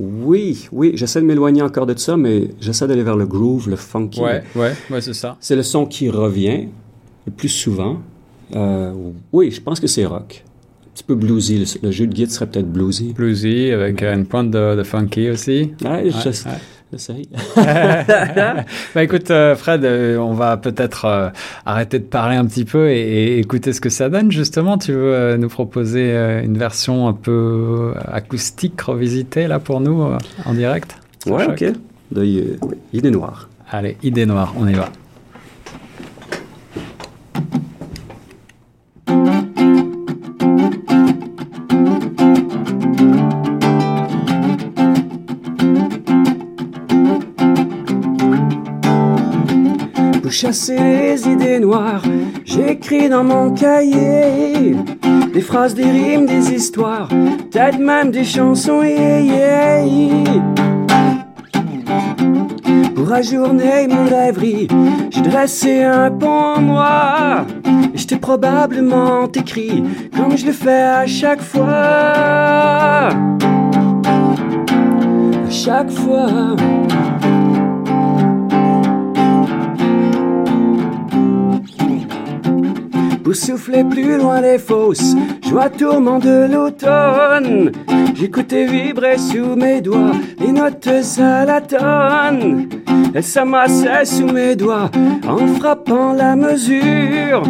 Oui, 0.00 0.68
oui, 0.72 0.92
j'essaie 0.94 1.20
de 1.20 1.26
m'éloigner 1.26 1.62
encore 1.62 1.86
de 1.86 1.96
ça, 1.96 2.16
mais 2.16 2.48
j'essaie 2.60 2.86
d'aller 2.86 3.02
vers 3.02 3.16
le 3.16 3.26
groove, 3.26 3.68
le 3.70 3.76
funky. 3.76 4.20
Ouais, 4.20 4.42
ouais, 4.56 4.72
ouais, 4.90 5.00
c'est 5.00 5.14
ça. 5.14 5.36
C'est 5.40 5.56
le 5.56 5.62
son 5.62 5.86
qui 5.86 6.08
revient 6.10 6.66
le 7.26 7.32
plus 7.32 7.48
souvent. 7.48 7.98
Oui, 9.32 9.50
je 9.50 9.60
pense 9.60 9.78
que 9.80 9.86
c'est 9.86 10.04
rock. 10.04 10.44
Un 10.86 10.90
petit 10.94 11.04
peu 11.04 11.14
bluesy. 11.14 11.58
Le, 11.58 11.86
le 11.86 11.90
jeu 11.92 12.06
de 12.08 12.12
guide 12.12 12.30
serait 12.30 12.46
peut-être 12.46 12.70
bluesy. 12.70 13.12
Bluesy, 13.12 13.70
avec 13.70 14.02
une 14.02 14.24
pointe 14.26 14.50
de, 14.50 14.74
de 14.76 14.82
funky 14.82 15.30
aussi. 15.30 15.72
Ouais, 15.84 15.88
Ouais, 16.04 16.10
je-. 16.10 16.48
J'essaye. 16.92 17.28
bah 17.56 19.02
écoute, 19.02 19.30
euh, 19.30 19.54
Fred, 19.56 19.84
euh, 19.84 20.16
on 20.18 20.34
va 20.34 20.56
peut-être 20.56 21.04
euh, 21.04 21.28
arrêter 21.66 21.98
de 21.98 22.04
parler 22.04 22.36
un 22.36 22.44
petit 22.46 22.64
peu 22.64 22.88
et, 22.90 23.00
et 23.00 23.38
écouter 23.38 23.72
ce 23.72 23.80
que 23.80 23.88
ça 23.90 24.08
donne. 24.08 24.30
Justement, 24.32 24.78
tu 24.78 24.92
veux 24.92 25.36
nous 25.36 25.48
proposer 25.48 26.12
une 26.44 26.56
version 26.58 27.08
un 27.08 27.12
peu 27.12 27.92
acoustique 28.10 28.80
revisitée 28.80 29.46
là 29.46 29.58
pour 29.58 29.80
nous 29.80 30.06
en 30.44 30.54
direct? 30.54 30.96
Ouais, 31.26 31.44
Choc 31.44 31.52
ok. 31.52 31.72
Là, 32.12 32.24
il, 32.24 32.38
est- 32.38 32.58
oui, 32.64 32.74
il 32.92 33.06
est 33.06 33.10
noir. 33.10 33.48
Allez, 33.70 33.96
idée 34.02 34.24
noire, 34.24 34.54
on 34.58 34.66
y 34.66 34.72
va. 34.72 34.88
Chasser 50.40 50.78
les 50.78 51.28
idées 51.28 51.58
noires, 51.58 52.04
j'écris 52.44 53.08
dans 53.08 53.24
mon 53.24 53.50
cahier 53.50 54.76
des 55.34 55.40
phrases, 55.40 55.74
des 55.74 55.90
rimes, 55.90 56.26
des 56.26 56.52
histoires, 56.52 57.08
peut-être 57.08 57.80
même 57.80 58.12
des 58.12 58.22
chansons. 58.22 58.84
yeah. 58.84 59.82
Pour 62.94 63.12
ajourner 63.12 63.88
mon 63.88 64.04
rêverie, 64.04 64.68
j'ai 65.10 65.22
dressé 65.22 65.82
un 65.82 66.12
pont 66.12 66.54
en 66.56 66.60
moi. 66.60 67.44
Et 67.92 67.98
je 67.98 68.06
t'ai 68.06 68.18
probablement 68.18 69.26
écrit 69.34 69.82
comme 70.14 70.38
je 70.38 70.46
le 70.46 70.52
fais 70.52 70.82
à 70.82 71.06
chaque 71.08 71.42
fois. 71.42 73.08
À 73.08 73.10
chaque 75.50 75.90
fois. 75.90 76.54
Pour 83.28 83.36
souffler 83.36 83.84
plus 83.84 84.16
loin 84.16 84.40
les 84.40 84.56
fausses 84.56 85.14
joies 85.46 85.68
tourment 85.68 86.18
de 86.18 86.50
l'automne. 86.50 87.72
J'écoutais 88.14 88.64
vibrer 88.64 89.18
sous 89.18 89.54
mes 89.54 89.82
doigts 89.82 90.12
les 90.40 90.50
notes 90.50 90.88
à 91.18 91.44
la 91.44 91.60
tonne. 91.60 92.70
Elles 93.14 93.22
s'amassaient 93.22 94.06
sous 94.06 94.28
mes 94.32 94.56
doigts 94.56 94.90
en 95.28 95.46
frappant 95.58 96.14
la 96.14 96.36
mesure. 96.36 97.42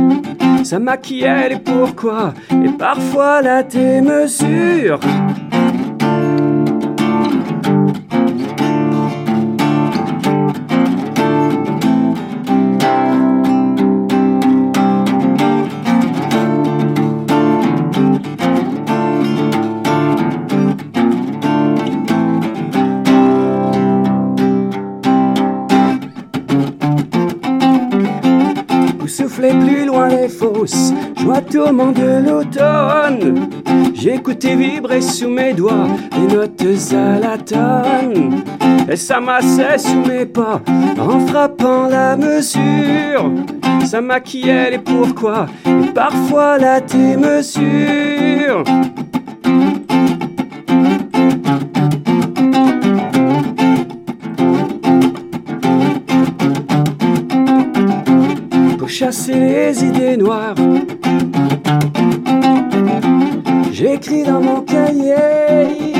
Ça 0.65 0.81
maquillait 0.81 1.51
les 1.51 1.59
pourquoi 1.61 2.35
et 2.51 2.71
parfois 2.77 3.41
la 3.41 3.63
démesure. 3.63 4.99
Plus 29.47 29.85
loin 29.85 30.09
les 30.09 30.29
fausses 30.29 30.93
joies 31.17 31.41
tourment 31.41 31.93
de 31.93 32.29
l'automne. 32.29 33.49
J'écoutais 33.95 34.57
vibrer 34.57 35.01
sous 35.01 35.29
mes 35.29 35.53
doigts 35.53 35.87
les 36.13 36.35
notes 36.35 36.93
à 36.93 37.19
la 37.19 37.39
tonne. 37.39 38.43
Elles 38.89 38.99
s'amassaient 38.99 39.79
sous 39.79 40.05
mes 40.07 40.27
pas 40.27 40.61
en 40.99 41.21
frappant 41.27 41.89
la 41.89 42.17
mesure. 42.17 43.31
Ça 43.87 44.01
maquillait 44.01 44.71
les 44.73 44.79
pourquoi 44.79 45.47
et 45.67 45.93
parfois 45.93 46.59
la 46.59 46.81
démesure. 46.81 48.65
Chasser 58.99 59.33
les 59.33 59.85
idées 59.85 60.17
noires. 60.17 60.57
J'écris 63.71 64.25
dans 64.25 64.41
mon 64.41 64.63
cahier 64.63 65.98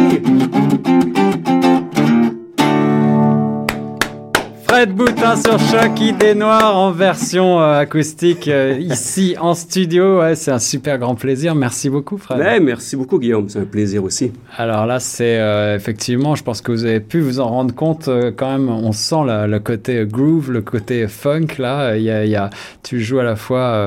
Fred 4.79 4.95
Boutin 4.95 5.35
sur 5.35 5.59
Choc 5.59 6.01
Idée 6.01 6.37
Noire 6.37 6.77
en 6.77 6.93
version 6.93 7.61
euh, 7.61 7.81
acoustique 7.81 8.47
euh, 8.47 8.79
ici 8.79 9.35
en 9.37 9.55
studio. 9.55 10.21
Ouais, 10.21 10.37
c'est 10.37 10.53
un 10.53 10.61
super 10.61 10.99
grand 10.99 11.17
plaisir. 11.17 11.57
Merci 11.57 11.91
beaucoup, 11.91 12.17
Fred. 12.17 12.39
Ouais, 12.39 12.61
merci 12.61 12.95
beaucoup, 12.95 13.19
Guillaume. 13.19 13.49
C'est 13.49 13.59
un 13.59 13.65
plaisir 13.65 14.05
aussi. 14.05 14.31
Alors 14.57 14.87
là, 14.87 15.01
c'est 15.01 15.41
euh, 15.41 15.75
effectivement, 15.75 16.37
je 16.37 16.45
pense 16.45 16.61
que 16.61 16.71
vous 16.71 16.85
avez 16.85 17.01
pu 17.01 17.19
vous 17.19 17.41
en 17.41 17.49
rendre 17.49 17.75
compte 17.75 18.09
quand 18.37 18.53
même. 18.53 18.69
On 18.69 18.93
sent 18.93 19.25
le 19.27 19.59
côté 19.59 20.07
groove, 20.07 20.53
le 20.53 20.61
côté 20.61 21.09
funk. 21.09 21.59
Là, 21.59 21.97
il 21.97 22.05
y 22.05 22.11
a, 22.13 22.25
y 22.25 22.37
a 22.37 22.49
tu 22.85 23.01
joues 23.01 23.19
à 23.19 23.25
la 23.25 23.35
fois 23.35 23.85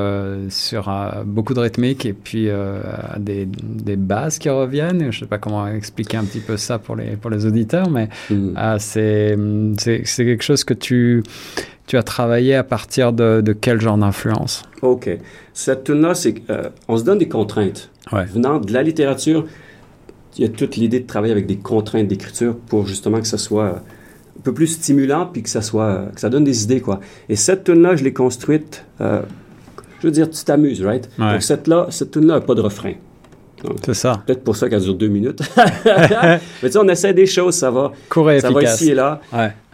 sur 0.49 0.91
beaucoup 1.25 1.53
de 1.53 1.61
rythmique 1.61 2.05
et 2.05 2.11
puis 2.11 2.49
des, 3.17 3.47
des 3.47 3.95
basses 3.95 4.39
qui 4.39 4.49
reviennent. 4.49 5.09
Je 5.09 5.19
sais 5.19 5.25
pas 5.25 5.37
comment 5.37 5.67
expliquer 5.69 6.17
un 6.17 6.25
petit 6.25 6.41
peu 6.41 6.57
ça 6.57 6.79
pour 6.79 6.97
les, 6.97 7.15
pour 7.15 7.29
les 7.29 7.45
auditeurs, 7.45 7.89
mais 7.89 8.09
mm. 8.29 8.77
c'est 8.79 9.37
c'est 9.77 10.25
quelque 10.25 10.43
chose 10.43 10.65
que 10.65 10.80
tu, 10.81 11.23
tu 11.87 11.97
as 11.97 12.03
travaillé 12.03 12.55
à 12.55 12.63
partir 12.63 13.13
de, 13.13 13.55
quel 13.59 13.79
genre 13.79 13.97
d'influence? 13.97 14.63
OK. 14.81 15.09
Cette 15.53 15.85
tune-là, 15.85 16.13
c'est 16.15 16.35
euh, 16.49 16.69
se 16.95 17.03
donne 17.03 17.19
des 17.19 17.29
contraintes. 17.29 17.89
Venant 18.11 18.59
de 18.59 18.73
la 18.73 18.83
littérature, 18.83 19.45
il 20.37 20.41
y 20.41 20.45
a 20.45 20.49
toute 20.49 20.75
l'idée 20.75 20.99
de 20.99 21.07
travailler 21.07 21.31
avec 21.31 21.45
des 21.45 21.57
contraintes 21.57 22.07
d'écriture 22.07 22.55
pour 22.67 22.85
justement 22.87 23.19
que 23.19 23.27
ça 23.27 23.37
soit 23.37 23.81
un 24.37 24.41
peu 24.43 24.53
plus 24.53 24.67
stimulant 24.67 25.25
puis 25.25 25.43
que 25.43 25.49
ça 25.49 25.61
soit 25.61 26.07
que 26.13 26.19
ça 26.19 26.29
donne 26.29 26.43
des 26.43 26.63
idées 26.63 26.81
quoi. 26.81 26.99
Et 27.29 27.35
cette 27.35 27.63
tune 27.63 27.81
là, 27.81 27.95
je 27.95 28.03
l'ai 28.03 28.13
construite 28.13 28.83
euh, 28.99 29.21
je 29.99 30.07
veux 30.07 30.11
dire 30.11 30.29
tu 30.29 30.43
t'amuses, 30.43 30.83
right? 30.83 31.09
Donc 31.17 31.41
cette 31.41 31.67
là, 31.67 31.87
cette 31.89 32.11
tune 32.11 32.25
là 32.25 32.35
n'a 32.35 32.41
pas 32.41 32.55
de 32.55 32.61
refrain. 32.61 32.93
C'est 33.85 33.93
ça. 33.93 34.23
Peut-être 34.25 34.43
pour 34.43 34.55
ça 34.55 34.67
qu'elle 34.69 34.81
dure 34.81 34.95
deux 34.95 35.07
minutes. 35.07 35.41
Mais 35.85 36.39
tu 36.63 36.71
sais, 36.71 36.77
on 36.77 36.87
essaie 36.87 37.13
des 37.13 37.27
choses, 37.27 37.53
ça 37.53 37.69
va. 37.69 37.91
Court 38.09 38.31
et 38.31 38.39
ça 38.39 38.49
va 38.49 38.63
ici 38.63 38.91
et 38.91 38.95
là. 38.95 39.21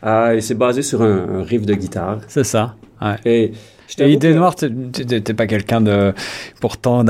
Euh, 0.05 0.33
et 0.33 0.41
c'est 0.41 0.55
basé 0.55 0.81
sur 0.81 1.01
un, 1.01 1.43
riff 1.43 1.65
de 1.65 1.73
guitare. 1.73 2.19
C'est 2.27 2.43
ça. 2.43 2.75
Et, 3.25 3.51
et 3.99 4.11
Idée 4.11 4.33
Noire, 4.33 4.55
t'es 4.55 5.33
pas 5.33 5.47
quelqu'un 5.47 5.81
de 5.81 6.13
pourtant 6.59 7.05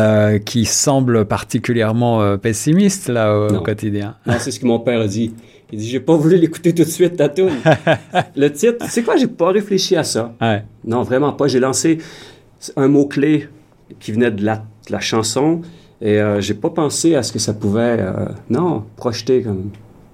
qui 0.46 0.66
semble 0.66 1.26
particulièrement 1.26 2.22
euh, 2.22 2.38
pessimiste 2.38 3.10
là 3.10 3.38
au, 3.38 3.62
quotidien. 3.62 4.16
Non, 4.26 4.36
c'est 4.40 4.52
ce 4.52 4.60
que 4.60 4.66
mon 4.66 4.80
père 4.80 5.02
a 5.02 5.08
dit. 5.08 5.34
Il 5.72 5.80
dit 5.80 5.90
j'ai 5.90 6.00
pas 6.00 6.16
voulu 6.16 6.38
l'écouter 6.38 6.74
tout 6.74 6.84
de 6.84 6.90
suite 6.90 7.18
ta 7.18 7.30
tune. 7.30 7.50
le 8.36 8.52
titre, 8.52 8.86
c'est 8.90 9.04
quoi? 9.04 9.18
J'ai 9.18 9.28
pas 9.28 9.52
réfléchi 9.52 9.96
à 9.96 10.04
ça. 10.04 10.34
Non, 10.86 11.04
vraiment 11.04 11.34
pas. 11.34 11.48
J'ai 11.48 11.60
lancé 11.60 11.98
un 12.76 12.88
mot 12.88 13.06
clé 13.06 13.50
qui 14.00 14.12
venait 14.12 14.32
de 14.32 14.44
la, 14.46 14.58
de 14.58 14.92
la 14.92 15.00
chanson 15.00 15.62
et 16.02 16.20
euh, 16.20 16.42
j'ai 16.42 16.54
pas 16.54 16.70
pensé 16.70 17.16
à 17.16 17.24
ce 17.24 17.32
que 17.32 17.40
ça 17.40 17.54
pouvait, 17.54 17.98
euh, 18.00 18.28
non, 18.50 18.84
projeter 18.96 19.42
comme, 19.42 19.72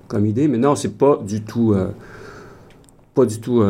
comme 0.08 0.26
idée. 0.26 0.48
Mais 0.48 0.58
non, 0.58 0.76
c'est 0.76 0.98
pas 0.98 1.20
du 1.26 1.42
tout, 1.42 1.74
euh, 1.74 1.90
pas 3.14 3.26
du 3.26 3.40
tout 3.40 3.64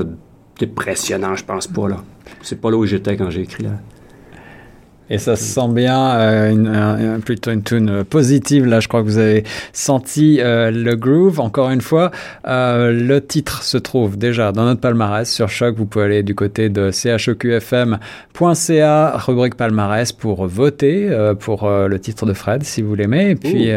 dépressionnant, 0.59 1.35
je 1.35 1.43
pense 1.43 1.67
pas, 1.67 1.87
là. 1.87 2.03
C'est 2.41 2.59
pas 2.59 2.71
là 2.71 2.77
où 2.77 2.85
j'étais 2.85 3.17
quand 3.17 3.29
j'ai 3.29 3.41
écrit 3.41 3.63
là. 3.63 3.71
Et 5.09 5.17
ça 5.17 5.35
se 5.35 5.43
sent 5.43 5.67
bien, 5.69 6.15
euh, 6.15 6.49
une, 6.51 7.21
plutôt 7.21 7.51
une 7.51 7.61
tune 7.61 7.89
euh, 7.89 8.03
positive. 8.05 8.65
Là, 8.65 8.79
je 8.79 8.87
crois 8.87 9.01
que 9.01 9.07
vous 9.07 9.17
avez 9.17 9.43
senti 9.73 10.39
euh, 10.39 10.71
le 10.71 10.95
groove. 10.95 11.41
Encore 11.41 11.69
une 11.71 11.81
fois, 11.81 12.11
le 12.45 13.19
titre 13.19 13.63
se 13.63 13.77
trouve 13.77 14.17
déjà 14.17 14.51
dans 14.51 14.65
notre 14.65 14.81
palmarès 14.81 15.29
sur 15.29 15.49
Choc. 15.49 15.75
Vous 15.75 15.85
pouvez 15.85 16.05
aller 16.05 16.23
du 16.23 16.35
côté 16.35 16.69
de 16.69 16.89
choqfm.ca, 16.91 17.97
rubrique 19.17 19.55
palmarès, 19.55 20.11
pour 20.13 20.47
voter 20.47 21.09
pour 21.39 21.69
le 21.69 21.99
titre 21.99 22.25
de 22.25 22.33
Fred, 22.33 22.63
si 22.63 22.81
vous 22.81 22.95
l'aimez. 22.95 23.31
Et 23.31 23.35
puis, 23.35 23.71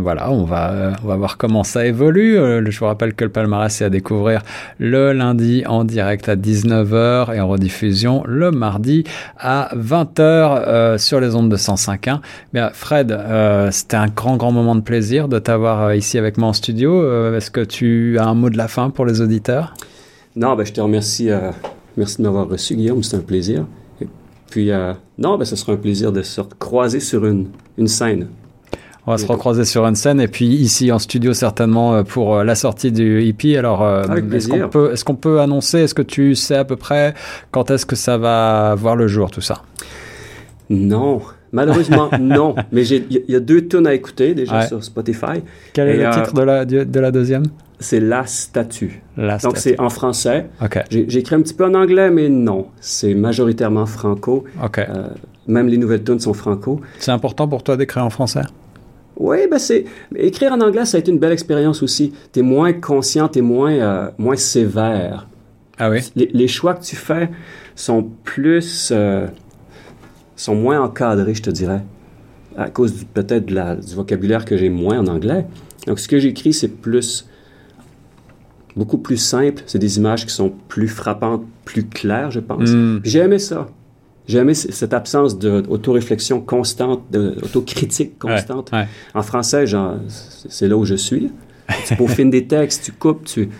voilà, 0.00 0.30
on 0.30 0.44
va, 0.44 0.92
on 1.02 1.08
va 1.08 1.16
voir 1.16 1.36
comment 1.36 1.64
ça 1.64 1.86
évolue. 1.86 2.34
je 2.34 2.78
vous 2.78 2.86
rappelle 2.86 3.14
que 3.14 3.24
le 3.24 3.30
palmarès 3.30 3.80
est 3.80 3.84
à 3.84 3.90
découvrir 3.90 4.42
le 4.78 5.12
lundi 5.12 5.64
en 5.66 5.84
direct 5.84 6.28
à 6.28 6.36
19h 6.36 7.34
et 7.34 7.40
en 7.40 7.48
rediffusion 7.48 8.22
le 8.26 8.50
mardi 8.50 9.04
à 9.38 9.70
20h. 9.76 10.63
Euh, 10.66 10.98
sur 10.98 11.20
les 11.20 11.34
ondes 11.34 11.48
de 11.48 11.56
105.1. 11.56 12.20
Bien, 12.52 12.70
Fred, 12.72 13.12
euh, 13.12 13.70
c'était 13.70 13.96
un 13.96 14.08
grand, 14.08 14.36
grand 14.36 14.52
moment 14.52 14.74
de 14.74 14.80
plaisir 14.80 15.28
de 15.28 15.38
t'avoir 15.38 15.82
euh, 15.82 15.96
ici 15.96 16.18
avec 16.18 16.38
moi 16.38 16.48
en 16.48 16.52
studio. 16.52 17.34
Est-ce 17.34 17.50
que 17.50 17.60
tu 17.60 18.18
as 18.18 18.26
un 18.26 18.34
mot 18.34 18.50
de 18.50 18.56
la 18.56 18.68
fin 18.68 18.90
pour 18.90 19.06
les 19.06 19.20
auditeurs? 19.20 19.74
Non, 20.36 20.54
ben, 20.56 20.64
je 20.64 20.72
te 20.72 20.80
remercie. 20.80 21.28
merci 21.96 22.18
de 22.18 22.22
m'avoir 22.22 22.48
reçu, 22.48 22.74
Guillaume. 22.76 23.02
C'est 23.02 23.16
un 23.16 23.20
plaisir. 23.20 23.66
Et 24.00 24.08
puis, 24.50 24.70
non, 25.18 25.38
ben, 25.38 25.44
ce 25.44 25.56
sera 25.56 25.72
un 25.72 25.76
plaisir 25.76 26.12
de 26.12 26.22
se 26.22 26.40
croiser 26.58 27.00
sur 27.00 27.24
une, 27.26 27.48
une 27.78 27.88
scène. 27.88 28.28
On 29.06 29.10
va 29.10 29.18
se 29.18 29.26
recroiser 29.26 29.66
sur 29.66 29.84
une 29.84 29.96
scène 29.96 30.18
et 30.18 30.28
puis 30.28 30.46
ici 30.46 30.90
en 30.90 30.98
studio 30.98 31.34
certainement 31.34 32.02
pour 32.04 32.42
la 32.42 32.54
sortie 32.54 32.90
du 32.90 33.22
hippie. 33.22 33.54
Alors, 33.56 33.86
est-ce 34.32 34.48
qu'on 34.48 34.68
peut, 34.68 34.92
est 34.94 35.14
peut 35.20 35.40
annoncer, 35.40 35.80
est-ce 35.80 35.94
que 35.94 36.02
tu 36.02 36.34
sais 36.34 36.56
à 36.56 36.64
peu 36.64 36.76
près 36.76 37.12
quand 37.50 37.70
est-ce 37.70 37.84
que 37.84 37.96
ça 37.96 38.16
va 38.16 38.74
voir 38.76 38.96
le 38.96 39.06
jour, 39.06 39.30
tout 39.30 39.42
ça? 39.42 39.62
Non, 40.70 41.20
malheureusement, 41.52 42.10
non. 42.20 42.54
Mais 42.72 42.86
il 42.86 43.22
y, 43.28 43.34
a 43.34 43.40
deux 43.40 43.66
tonnes 43.66 43.86
à 43.86 43.94
écouter 43.94 44.34
déjà 44.34 44.66
sur 44.66 44.82
Spotify. 44.82 45.42
Quel 45.72 45.88
est 45.88 45.96
le 45.96 46.10
titre 46.10 46.34
de 46.34 46.42
la, 46.42 46.64
de 46.64 47.00
la 47.00 47.10
deuxième? 47.10 47.44
C'est 47.80 48.00
La 48.00 48.24
Statue. 48.26 49.02
La 49.16 49.38
Donc 49.38 49.58
c'est 49.58 49.78
en 49.80 49.90
français. 49.90 50.46
Ok. 50.62 50.82
J'ai 50.90 51.18
écrit 51.18 51.34
un 51.34 51.42
petit 51.42 51.54
peu 51.54 51.64
en 51.64 51.74
anglais, 51.74 52.10
mais 52.10 52.28
non. 52.28 52.68
C'est 52.80 53.14
majoritairement 53.14 53.86
franco. 53.86 54.44
Ok. 54.62 54.78
Euh, 54.78 55.08
même 55.46 55.68
les 55.68 55.76
nouvelles 55.76 56.02
tunes 56.02 56.20
sont 56.20 56.34
franco. 56.34 56.80
C'est 56.98 57.10
important 57.10 57.48
pour 57.48 57.62
toi 57.62 57.76
d'écrire 57.76 58.04
en 58.04 58.10
français? 58.10 58.42
Oui, 59.16 59.38
ben 59.48 59.58
c'est 59.58 59.84
écrire 60.16 60.52
en 60.52 60.60
anglais, 60.60 60.84
ça 60.84 60.96
a 60.96 61.00
été 61.00 61.12
une 61.12 61.18
belle 61.18 61.32
expérience 61.32 61.82
aussi. 61.82 62.12
Tu 62.32 62.40
es 62.40 62.42
moins 62.42 62.72
conscient, 62.72 63.28
tu 63.28 63.40
es 63.40 63.42
moins, 63.42 63.72
euh, 63.72 64.10
moins 64.18 64.36
sévère. 64.36 65.28
Ah 65.78 65.90
oui? 65.90 66.00
Les, 66.16 66.48
choix 66.48 66.74
que 66.74 66.84
tu 66.84 66.96
fais 66.96 67.28
sont 67.74 68.08
plus... 68.24 68.90
Euh, 68.92 69.26
sont 70.36 70.54
moins 70.54 70.80
encadrés, 70.80 71.34
je 71.34 71.42
te 71.42 71.50
dirais, 71.50 71.82
à 72.56 72.70
cause 72.70 73.04
peut-être 73.14 73.46
du 73.46 73.94
vocabulaire 73.94 74.44
que 74.44 74.56
j'ai 74.56 74.70
moins 74.70 74.98
en 74.98 75.06
anglais. 75.06 75.46
Donc, 75.86 75.98
ce 75.98 76.08
que 76.08 76.18
j'écris, 76.18 76.52
c'est 76.52 76.68
plus, 76.68 77.28
beaucoup 78.76 78.98
plus 78.98 79.16
simple. 79.16 79.62
C'est 79.66 79.78
des 79.78 79.98
images 79.98 80.26
qui 80.26 80.32
sont 80.32 80.52
plus 80.68 80.88
frappantes, 80.88 81.44
plus 81.64 81.86
claires, 81.86 82.30
je 82.30 82.40
pense. 82.40 82.70
Hmm. 82.70 83.00
J'ai 83.04 83.20
aimé 83.20 83.38
ça. 83.38 83.68
J'ai 84.26 84.38
aimé 84.38 84.54
cette 84.54 84.94
absence 84.94 85.38
d'autoréflexion 85.38 86.40
constante, 86.40 87.02
d'autocritique 87.10 88.18
constante. 88.18 88.70
En 89.14 89.22
français, 89.22 89.66
c'est 90.08 90.66
là 90.66 90.76
où 90.76 90.84
je 90.84 90.94
suis. 90.94 91.30
Tu 91.86 91.94
peaufines 91.96 92.30
des 92.30 92.46
textes, 92.46 92.84
tu 92.84 92.92
coupes, 92.92 93.24
tu... 93.24 93.50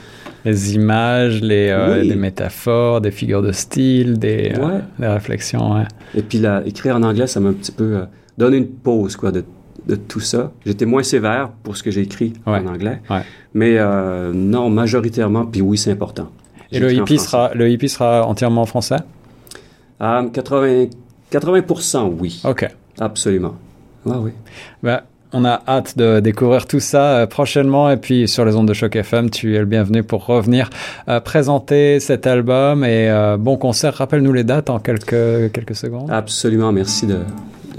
les 0.44 0.74
images, 0.74 1.40
les, 1.40 1.68
euh, 1.70 2.16
métaphores, 2.16 3.00
des 3.00 3.10
figures 3.10 3.42
de 3.42 3.52
style, 3.52 4.18
des, 4.18 4.52
euh, 4.56 4.80
des 4.98 5.06
réflexions. 5.06 5.74
Ouais. 5.74 5.84
Et 6.14 6.22
puis 6.22 6.42
écrire 6.66 6.96
en 6.96 7.02
anglais, 7.02 7.26
ça 7.26 7.40
m'a 7.40 7.48
un 7.48 7.54
petit 7.54 7.72
peu 7.72 7.96
euh, 7.96 8.04
donné 8.36 8.58
une 8.58 8.68
pause 8.68 9.16
quoi, 9.16 9.32
de, 9.32 9.44
de 9.86 9.94
tout 9.96 10.20
ça. 10.20 10.52
J'étais 10.66 10.84
moins 10.84 11.02
sévère 11.02 11.50
pour 11.62 11.76
ce 11.76 11.82
que 11.82 11.90
j'ai 11.90 12.02
écrit 12.02 12.34
en 12.46 12.66
anglais. 12.66 13.00
Mais 13.54 13.78
non, 14.32 14.70
majoritairement, 14.70 15.46
puis 15.46 15.62
oui, 15.62 15.78
c'est 15.78 15.92
important. 15.92 16.30
Et 16.72 16.80
le 16.80 16.92
hippie, 16.92 17.18
sera, 17.18 17.52
le 17.54 17.70
hippie 17.70 17.88
sera 17.88 18.26
entièrement 18.26 18.62
en 18.62 18.66
français 18.66 18.96
80, 20.00 20.86
80 21.30 21.62
oui. 22.18 22.42
OK. 22.44 22.68
Absolument. 22.98 23.54
Ah 24.06 24.18
oui. 24.20 24.32
Ben, 24.82 25.00
on 25.34 25.44
a 25.44 25.60
hâte 25.66 25.98
de 25.98 26.20
découvrir 26.20 26.66
tout 26.66 26.80
ça 26.80 27.18
euh, 27.18 27.26
prochainement. 27.26 27.90
Et 27.90 27.96
puis 27.96 28.28
sur 28.28 28.44
les 28.44 28.54
ondes 28.54 28.68
de 28.68 28.72
Choc 28.72 28.94
FM, 28.94 29.30
tu 29.30 29.56
es 29.56 29.58
le 29.58 29.64
bienvenu 29.66 30.04
pour 30.04 30.26
revenir 30.26 30.70
euh, 31.08 31.20
présenter 31.20 31.98
cet 31.98 32.26
album. 32.26 32.84
Et 32.84 33.10
euh, 33.10 33.36
bon 33.36 33.56
concert. 33.56 33.94
Rappelle-nous 33.94 34.32
les 34.32 34.44
dates 34.44 34.70
en 34.70 34.78
quelques, 34.78 35.52
quelques 35.52 35.74
secondes. 35.74 36.08
Absolument. 36.10 36.72
Merci 36.72 37.06
de, 37.06 37.18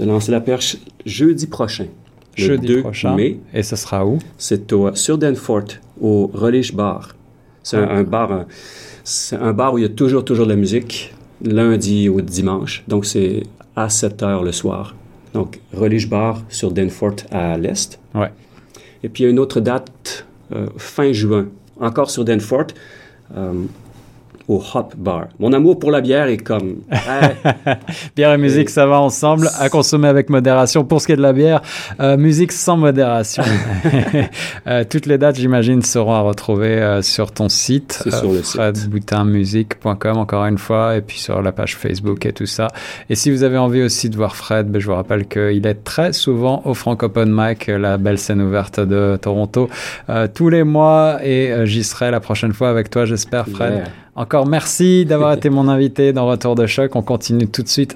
lancer 0.00 0.32
la 0.32 0.40
perche 0.40 0.76
jeudi 1.06 1.46
prochain. 1.46 1.86
jeudi 2.34 2.66
2 2.66 2.80
prochain. 2.82 3.16
mai. 3.16 3.40
Et 3.54 3.62
ce 3.62 3.74
sera 3.74 4.04
où? 4.04 4.18
C'est 4.36 4.70
sur 4.94 5.16
Danfort, 5.16 5.78
au 6.00 6.30
Relish 6.34 6.74
Bar. 6.74 7.16
C'est 7.62 7.78
un, 7.78 8.02
bar. 8.04 8.44
C'est 9.02 9.36
un 9.36 9.52
bar 9.52 9.72
où 9.72 9.78
il 9.78 9.82
y 9.82 9.86
a 9.86 9.88
toujours, 9.88 10.24
toujours 10.24 10.44
de 10.44 10.50
la 10.50 10.56
musique, 10.56 11.14
lundi 11.42 12.08
au 12.10 12.20
dimanche. 12.20 12.84
Donc, 12.86 13.06
c'est 13.06 13.42
à 13.74 13.88
7 13.88 14.22
heures 14.22 14.44
le 14.44 14.52
soir. 14.52 14.94
Donc, 15.36 15.60
Relish 15.74 16.08
Bar 16.08 16.42
sur 16.48 16.70
Danforth 16.72 17.26
à 17.30 17.58
l'est. 17.58 18.00
Ouais. 18.14 18.30
Et 19.02 19.10
puis, 19.10 19.22
il 19.22 19.26
y 19.26 19.28
a 19.28 19.30
une 19.30 19.38
autre 19.38 19.60
date, 19.60 20.24
euh, 20.52 20.66
fin 20.78 21.12
juin, 21.12 21.48
encore 21.78 22.10
sur 22.10 22.24
Danforth. 22.24 22.74
Au 24.48 24.62
Hop 24.74 24.94
Bar. 24.96 25.26
Mon 25.40 25.52
amour 25.52 25.78
pour 25.78 25.90
la 25.90 26.00
bière 26.00 26.28
est 26.28 26.36
comme... 26.36 26.76
bière 28.16 28.32
et 28.32 28.38
musique, 28.38 28.70
ça 28.70 28.86
va 28.86 29.00
ensemble, 29.00 29.48
à 29.58 29.68
consommer 29.68 30.06
avec 30.06 30.30
modération. 30.30 30.84
Pour 30.84 31.00
ce 31.00 31.06
qui 31.06 31.12
est 31.12 31.16
de 31.16 31.22
la 31.22 31.32
bière, 31.32 31.62
euh, 31.98 32.16
musique 32.16 32.52
sans 32.52 32.76
modération. 32.76 33.42
euh, 34.66 34.84
toutes 34.88 35.06
les 35.06 35.18
dates, 35.18 35.36
j'imagine, 35.36 35.82
seront 35.82 36.14
à 36.14 36.20
retrouver 36.20 36.80
euh, 36.80 37.02
sur 37.02 37.32
ton 37.32 37.48
site, 37.48 38.04
sur 38.08 38.32
le 38.32 38.42
fredboutinmusique.com, 38.42 40.16
encore 40.16 40.44
une 40.44 40.58
fois, 40.58 40.96
et 40.96 41.00
puis 41.00 41.18
sur 41.18 41.42
la 41.42 41.50
page 41.50 41.76
Facebook 41.76 42.24
et 42.24 42.32
tout 42.32 42.46
ça. 42.46 42.68
Et 43.10 43.16
si 43.16 43.32
vous 43.32 43.42
avez 43.42 43.58
envie 43.58 43.82
aussi 43.82 44.10
de 44.10 44.16
voir 44.16 44.36
Fred, 44.36 44.70
ben, 44.70 44.80
je 44.80 44.86
vous 44.86 44.94
rappelle 44.94 45.26
qu'il 45.26 45.66
est 45.66 45.84
très 45.84 46.12
souvent 46.12 46.62
au 46.64 46.74
Frank 46.74 47.02
Open 47.02 47.32
Mic, 47.32 47.66
la 47.66 47.96
belle 47.96 48.18
scène 48.18 48.40
ouverte 48.40 48.78
de 48.78 49.18
Toronto, 49.20 49.68
tous 50.34 50.48
les 50.48 50.62
mois, 50.62 51.18
et 51.24 51.52
j'y 51.64 51.82
serai 51.82 52.10
la 52.10 52.20
prochaine 52.20 52.52
fois 52.52 52.68
avec 52.68 52.90
toi, 52.90 53.04
j'espère, 53.04 53.48
Fred. 53.48 53.84
Encore 54.18 54.46
merci 54.46 55.04
d'avoir 55.04 55.34
été 55.34 55.50
mon 55.50 55.68
invité 55.68 56.14
dans 56.14 56.26
Retour 56.26 56.54
de 56.54 56.66
choc. 56.66 56.96
On 56.96 57.02
continue 57.02 57.48
tout 57.48 57.62
de 57.62 57.68
suite 57.68 57.94